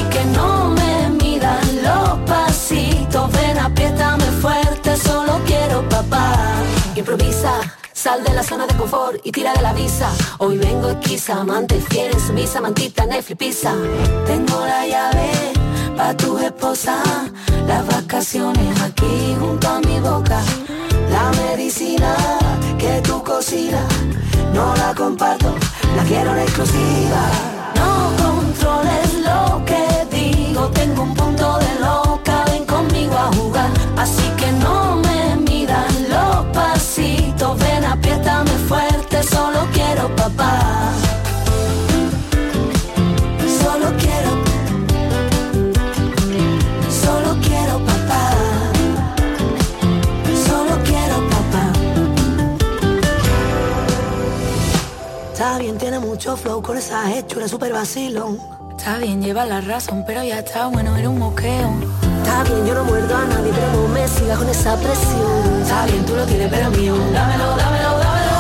ven 3.29 3.57
apriétame 3.57 4.25
fuerte, 4.41 4.97
solo 4.97 5.39
quiero 5.45 5.87
papá. 5.89 6.35
Improvisa, 6.95 7.53
sal 7.93 8.23
de 8.23 8.33
la 8.33 8.43
zona 8.43 8.65
de 8.67 8.75
confort 8.75 9.19
y 9.23 9.31
tira 9.31 9.53
de 9.53 9.61
la 9.61 9.73
visa. 9.73 10.09
Hoy 10.39 10.57
vengo 10.57 10.89
esquiza, 10.89 11.41
amante 11.41 11.79
fiel 11.89 12.13
sumisa, 12.19 12.61
mantita, 12.61 13.05
Netflix, 13.05 13.37
pizza. 13.37 13.73
Tengo 14.25 14.59
la 14.65 14.85
llave 14.87 15.31
pa' 15.97 16.13
tu 16.15 16.37
esposa, 16.37 17.01
las 17.67 17.85
vacaciones 17.87 18.81
aquí 18.81 19.35
junto 19.39 19.67
a 19.67 19.79
mi 19.81 19.99
boca. 19.99 20.39
La 21.11 21.31
medicina 21.41 22.15
que 22.77 23.01
tú 23.01 23.23
cocinas, 23.23 23.83
no 24.53 24.75
la 24.75 24.93
comparto, 24.95 25.53
la 25.95 26.03
quiero 26.03 26.31
en 26.35 26.39
exclusiva. 26.39 27.21
No 27.75 28.11
controles 28.23 29.13
lo 29.29 29.65
que 29.65 29.83
digo, 30.15 30.67
tengo 30.69 31.03
un 31.03 31.13
punto 31.13 31.57
de 31.57 31.79
loca, 31.79 32.18
a 33.17 33.31
jugar. 33.33 33.69
Así 33.97 34.27
que 34.37 34.51
no 34.53 34.95
me 34.97 35.35
midan 35.37 36.09
los 36.09 36.45
pasitos, 36.53 37.57
ven 37.59 37.85
apriétame 37.85 38.51
fuerte, 38.67 39.23
solo 39.23 39.67
quiero 39.73 40.15
papá. 40.15 40.91
Solo 43.61 43.87
quiero, 43.97 44.31
solo 47.03 47.37
quiero 47.41 47.79
papá. 47.85 48.31
Solo 50.47 50.83
quiero 50.83 51.15
papá. 51.29 51.65
Está 55.31 55.57
bien, 55.57 55.77
tiene 55.77 55.99
mucho 55.99 56.37
flow 56.37 56.61
con 56.61 56.77
esa 56.77 57.13
hechura 57.15 57.47
super 57.47 57.73
vacilón. 57.73 58.39
Está 58.77 58.97
bien, 58.97 59.21
lleva 59.21 59.45
la 59.45 59.59
razón, 59.61 60.03
pero 60.07 60.23
ya 60.23 60.39
está 60.39 60.67
bueno, 60.67 60.95
era 60.95 61.09
un 61.09 61.19
moqueo. 61.19 61.98
Está 62.29 62.43
bien, 62.43 62.63
yo 62.63 62.75
no 62.75 62.83
muerdo 62.83 63.17
a 63.17 63.25
nadie, 63.25 63.51
pero 63.51 63.73
no 63.73 63.87
me 63.87 64.07
sigas 64.07 64.37
con 64.37 64.47
esa 64.47 64.75
presión. 64.75 65.61
Está 65.63 65.85
bien, 65.87 66.05
tú 66.05 66.15
lo 66.15 66.25
tienes, 66.25 66.47
pero 66.47 66.69
mío. 66.69 66.93
Dámelo, 67.11 67.57
dámelo, 67.57 67.97
dámelo. 67.97 68.35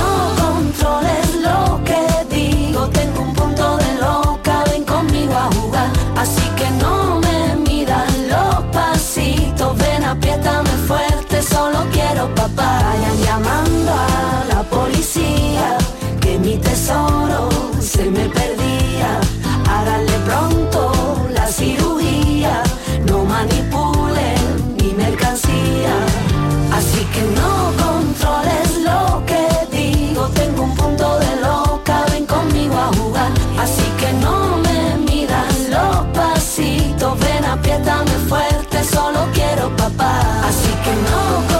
No 0.00 0.42
controles 0.42 1.34
lo 1.42 1.84
que 1.84 2.34
digo, 2.34 2.88
tengo 2.88 3.20
un 3.20 3.34
punto 3.34 3.76
de 3.76 3.94
loca, 4.00 4.64
ven 4.70 4.84
conmigo 4.84 5.34
a 5.34 5.50
jugar. 5.54 5.90
Así 6.16 6.48
que 6.56 6.70
no 6.82 7.20
me 7.20 7.56
midas 7.56 8.10
los 8.26 8.64
pasitos, 8.72 9.76
ven, 9.76 10.02
apriétame 10.02 10.70
fuerte, 10.88 11.42
solo 11.42 11.84
quiero 11.92 12.34
papá. 12.34 12.80
Vayan 12.84 13.18
llamando 13.22 13.92
a 13.92 14.44
la 14.48 14.62
policía, 14.62 15.76
que 16.22 16.38
mi 16.38 16.56
tesoro 16.56 17.50
se 17.82 18.10
me 18.10 18.30
perdía 18.30 19.20
Háganle 19.68 20.18
pronto 20.24 20.92
la 21.30 21.46
cirugía, 21.46 22.62
no 23.06 23.24
manipulen 23.24 24.76
mi 24.76 24.92
mercancía. 24.94 25.94
Así 26.72 27.04
que 27.14 27.22
no 27.38 27.72
controles 27.84 28.82
lo 28.84 29.22
que 29.26 29.42
digo, 29.76 30.28
tengo 30.28 30.62
un 30.64 30.74
punto 30.74 31.18
de 31.18 31.36
loca, 31.40 32.04
ven 32.10 32.26
conmigo 32.26 32.76
a 32.76 32.88
jugar. 32.96 33.30
Así 33.58 33.86
que 33.98 34.12
no 34.24 34.56
me 34.58 34.96
midas 35.10 35.68
los 35.68 36.06
pasitos, 36.14 37.18
ven 37.18 37.44
apriétame 37.44 38.12
fuerte, 38.28 38.84
solo 38.84 39.26
quiero 39.32 39.74
papá. 39.76 40.20
Así 40.48 40.72
que 40.84 40.92
no 41.10 41.55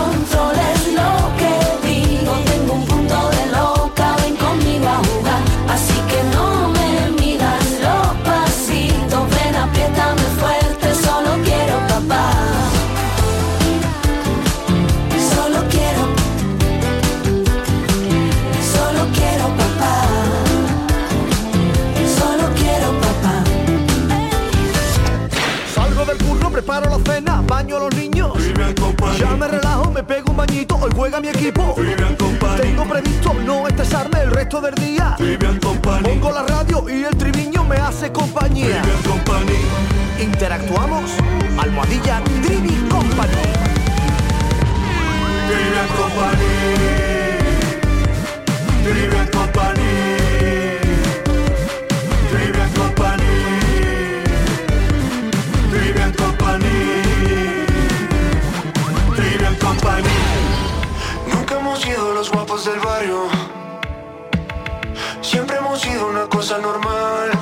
me 29.47 29.59
relajo, 29.59 29.91
me 29.91 30.03
pego 30.03 30.31
un 30.31 30.37
bañito, 30.37 30.77
hoy 30.77 30.91
juega 30.95 31.21
mi 31.21 31.29
equipo. 31.29 31.75
Tengo 32.61 32.85
previsto 32.85 33.35
no 33.35 33.69
estresarme 33.69 34.21
el 34.23 34.31
resto 34.31 34.61
del 34.61 34.75
día. 34.75 35.17
Pongo 36.03 36.33
la 36.33 36.43
radio 36.43 36.85
y 36.89 37.05
el 37.05 37.17
triviño 37.17 37.65
me 37.65 37.77
hace 37.77 38.11
compañía. 38.11 38.83
Interactuamos, 40.21 41.11
almohadilla 41.59 42.23
Trivi 42.43 42.75
Company. 42.89 43.76
Del 62.65 62.81
barrio. 62.81 63.29
Siempre 65.21 65.59
hemos 65.59 65.79
sido 65.79 66.09
una 66.09 66.27
cosa 66.27 66.57
normal. 66.57 67.36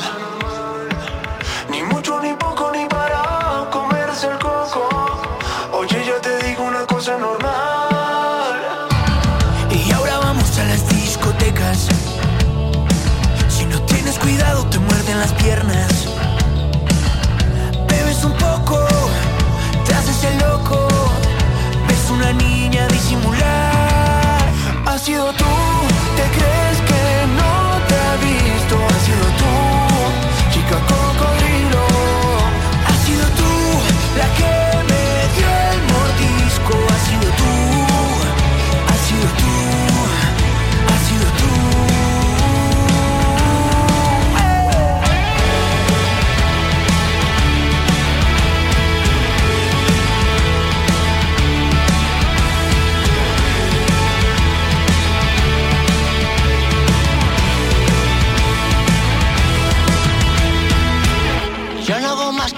Ha 25.07 25.34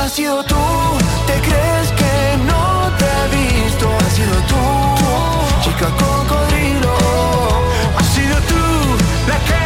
Ha 0.00 0.08
sido 0.08 0.44
tú, 0.44 0.54
te 1.26 1.40
crees 1.40 1.90
que 1.90 2.36
no 2.46 2.88
te 2.98 3.04
he 3.04 3.26
visto. 3.36 3.88
Ha 3.98 4.10
sido 4.10 4.34
tú, 4.46 4.56
chica 5.64 5.88
cocodrilo. 5.90 6.94
Ha 7.96 8.04
sido 8.04 8.36
tú 8.42 8.62
la 9.26 9.38
que 9.40 9.57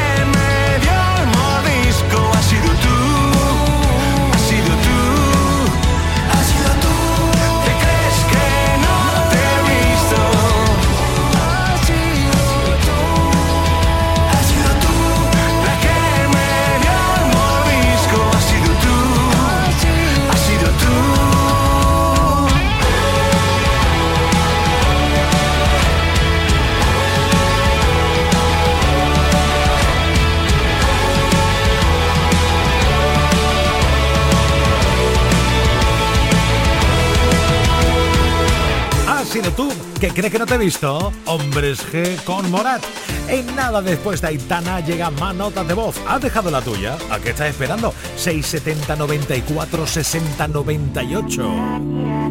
sido 39.42 39.54
tú 39.56 39.68
que 40.00 40.08
crees 40.10 40.32
que 40.32 40.38
no 40.38 40.46
te 40.46 40.54
he 40.54 40.58
visto? 40.58 41.12
Hombres 41.26 41.84
G 41.92 42.22
con 42.24 42.50
Morat. 42.50 42.82
En 43.28 43.54
nada 43.56 43.80
después 43.80 44.20
de 44.20 44.28
Aitana 44.28 44.80
llega 44.80 45.10
más 45.10 45.34
notas 45.34 45.66
de 45.66 45.74
voz. 45.74 45.96
¿Has 46.06 46.20
dejado 46.20 46.50
la 46.50 46.60
tuya? 46.60 46.96
¿A 47.10 47.18
qué 47.18 47.30
estás 47.30 47.48
esperando? 47.50 47.94
670 48.16 48.96
94 48.96 49.86
60 49.86 50.48
98. 50.48 51.50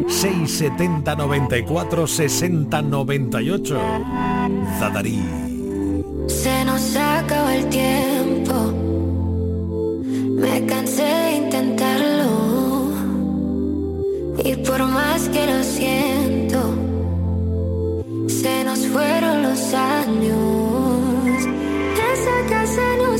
670 0.08 1.16
94 1.16 2.06
60 2.06 2.82
98. 2.82 3.80
Zadarí. 4.78 5.22
Se 6.28 6.64
nos 6.64 6.96
acabó 6.96 7.48
el 7.50 7.68
tiempo. 7.68 8.54
Me 10.40 10.66
cansé 10.66 11.02
de 11.02 11.32
intentarlo. 11.36 12.92
Y 14.44 14.56
por 14.56 14.82
más 14.86 15.28
que 15.28 15.46
lo 15.46 15.62
siento, 15.62 16.01
se 18.42 18.64
nos 18.64 18.86
fueron 18.88 19.42
los 19.42 19.74
años. 19.74 21.46
Esa 22.12 22.36
casa 22.48 22.96
nos 22.96 23.11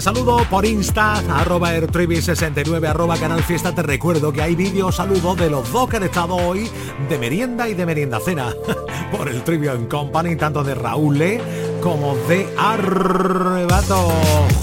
Saludo 0.00 0.44
por 0.50 0.66
Insta, 0.66 1.18
arroba 1.40 1.74
ertrivi69, 1.74 2.86
arroba 2.86 3.16
canal 3.16 3.42
fiesta. 3.42 3.74
Te 3.74 3.82
recuerdo 3.82 4.30
que 4.30 4.42
hay 4.42 4.54
vídeo 4.54 4.92
saludo 4.92 5.34
de 5.34 5.48
los 5.48 5.72
dos 5.72 5.88
que 5.88 5.96
han 5.96 6.02
estado 6.02 6.36
hoy 6.36 6.68
de 7.08 7.18
merienda 7.18 7.66
y 7.68 7.74
de 7.74 7.86
merienda 7.86 8.20
cena 8.20 8.54
por 9.16 9.28
el 9.28 9.42
Trivial 9.42 9.88
Company, 9.88 10.36
tanto 10.36 10.62
de 10.62 10.74
Raúl 10.74 11.22
E 11.22 11.40
como 11.86 12.16
de 12.26 12.52
Arrebato. 12.58 14.08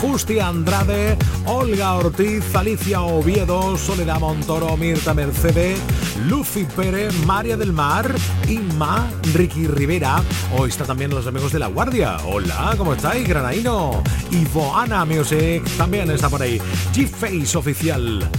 Justi 0.02 0.40
Andrade, 0.40 1.18
Olga 1.46 1.94
Ortiz, 1.94 2.54
Alicia 2.54 3.02
Oviedo, 3.02 3.78
Soledad 3.78 4.20
Montoro, 4.20 4.76
Mirta 4.76 5.14
Mercedes, 5.14 5.80
Lucy 6.28 6.66
Pérez, 6.76 7.16
María 7.26 7.56
del 7.56 7.72
Mar, 7.72 8.14
Inma, 8.50 9.10
Ricky 9.34 9.68
Rivera. 9.68 10.22
Hoy 10.58 10.68
está 10.68 10.84
también 10.84 11.12
los 11.12 11.26
amigos 11.26 11.54
de 11.54 11.60
La 11.60 11.68
Guardia. 11.68 12.18
Hola, 12.26 12.76
¿cómo 12.78 12.94
estáis, 12.94 13.26
Granaíno? 13.26 14.04
Y 14.30 14.44
Boana 14.44 15.06
Music 15.06 15.64
también 15.78 16.12
está 16.12 16.28
por 16.28 16.42
ahí. 16.42 16.60
G-Face 16.94 17.58
Oficial. 17.58 18.30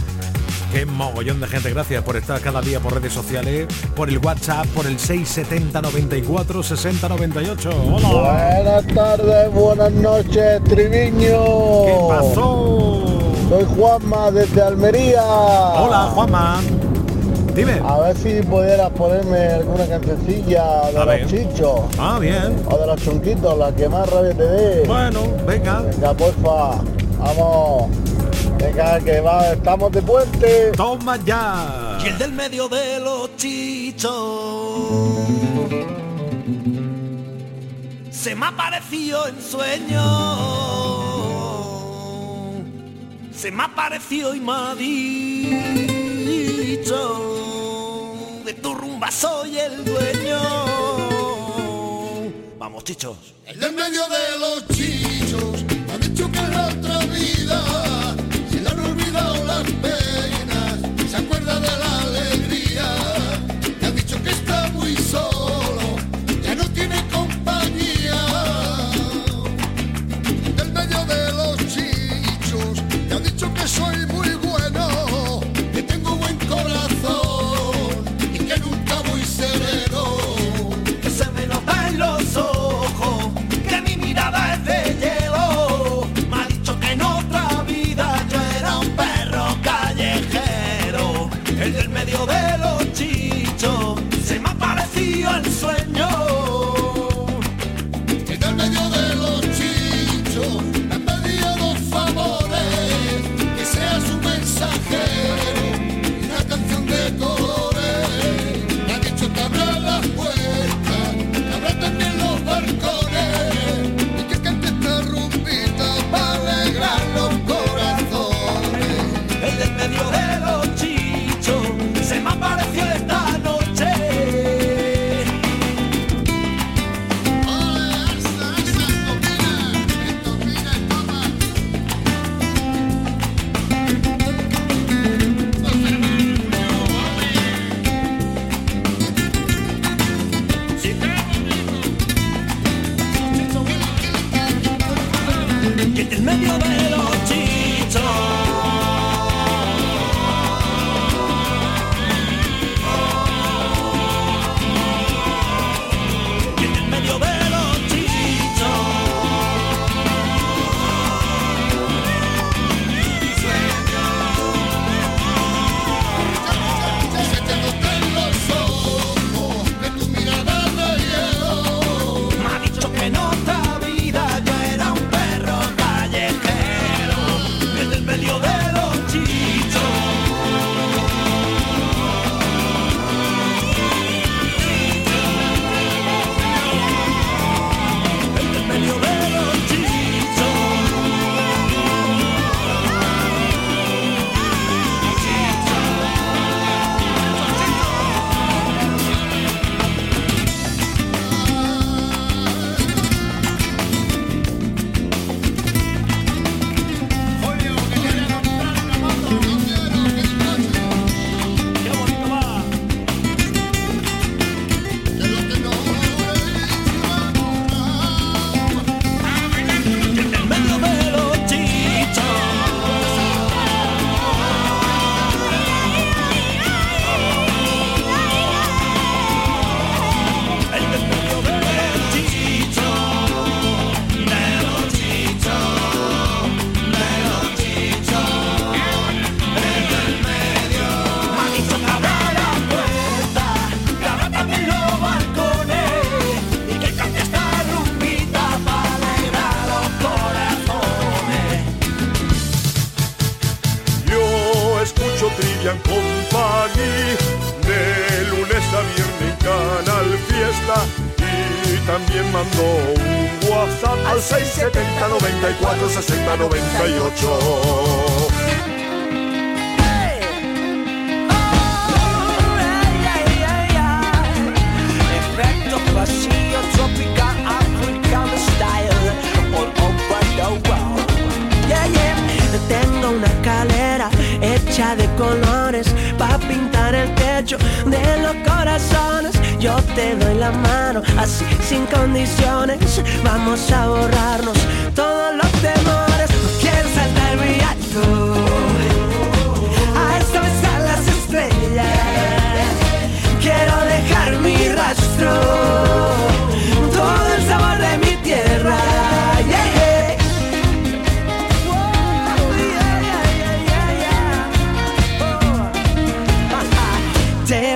Qué 0.75 0.87
mogollón 0.87 1.39
de 1.41 1.47
gente, 1.47 1.71
gracias 1.71 2.03
por 2.03 2.17
estar 2.17 2.41
cada 2.41 2.61
día 2.61 2.81
por 2.81 2.95
redes 2.95 3.13
sociales, 3.13 3.69
por 3.95 4.09
el 4.09 4.19
WhatsApp, 4.19 4.67
por 4.75 4.89
el 4.89 4.99
670 4.99 5.81
94 5.81 6.63
60 6.65 7.09
98. 7.11 7.71
Hola. 7.93 8.51
Buenas 8.65 8.87
tardes, 8.93 9.53
buenas 9.53 9.93
noches, 9.93 10.65
Triviño. 10.65 11.85
¿Qué 11.85 11.97
pasó? 12.09 13.05
Soy 13.49 13.65
Juanma 13.77 14.33
desde 14.33 14.63
Almería. 14.63 15.23
Hola, 15.25 16.11
Juanma. 16.13 16.61
Dime. 17.55 17.81
A 17.87 17.99
ver 18.01 18.17
si 18.17 18.43
pudieras 18.43 18.91
ponerme 18.91 19.39
alguna 19.47 19.87
cancioncilla 19.87 20.91
de 20.91 20.99
A 20.99 21.05
los 21.05 21.07
ver. 21.07 21.27
chichos. 21.29 21.81
Ah, 22.01 22.19
bien. 22.21 22.57
O 22.69 22.77
de 22.77 22.87
los 22.89 23.01
chunquitos, 23.01 23.57
la 23.57 23.73
que 23.73 23.89
más 23.89 24.11
rabia 24.11 24.35
te 24.35 24.43
dé. 24.43 24.83
Bueno, 24.89 25.21
venga. 25.47 25.83
Venga, 25.83 26.13
porfa. 26.15 26.83
Vamos. 27.21 27.91
Venga, 28.65 28.99
que 29.01 29.21
va, 29.21 29.53
estamos 29.53 29.93
de 29.93 30.01
puente. 30.01 30.73
Toma 30.75 31.23
ya. 31.23 31.99
Y 32.03 32.07
el 32.09 32.17
del 32.17 32.33
medio 32.33 32.67
de 32.69 32.99
los 32.99 33.37
chichos 33.37 34.15
se 38.11 38.35
me 38.35 38.47
apareció 38.47 39.27
en 39.27 39.43
sueño. 39.43 40.01
Se 43.37 43.51
me 43.51 43.65
apareció 43.65 44.35
y 44.35 44.41
me 44.41 44.53
ha 44.53 44.75
dicho 44.75 46.15
de 48.47 48.55
tu 48.55 48.75
rumba 48.75 49.11
soy 49.11 49.59
el 49.59 49.85
dueño. 49.85 50.41
Vamos, 52.59 52.83
chichos. 52.85 53.19
El 53.45 53.61
del 53.61 53.75
medio 53.75 54.09
de 54.09 54.39
los 54.39 54.67
chichos 54.69 55.63
me 55.87 55.93
ha 55.93 55.99
dicho 55.99 56.33
que 56.33 56.41
la 56.41 56.94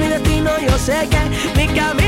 ni 0.00 0.08
destino 0.08 0.50
yo 0.58 0.78
sé 0.78 1.08
que 1.10 1.20
mi 1.56 1.66
camino 1.74 1.99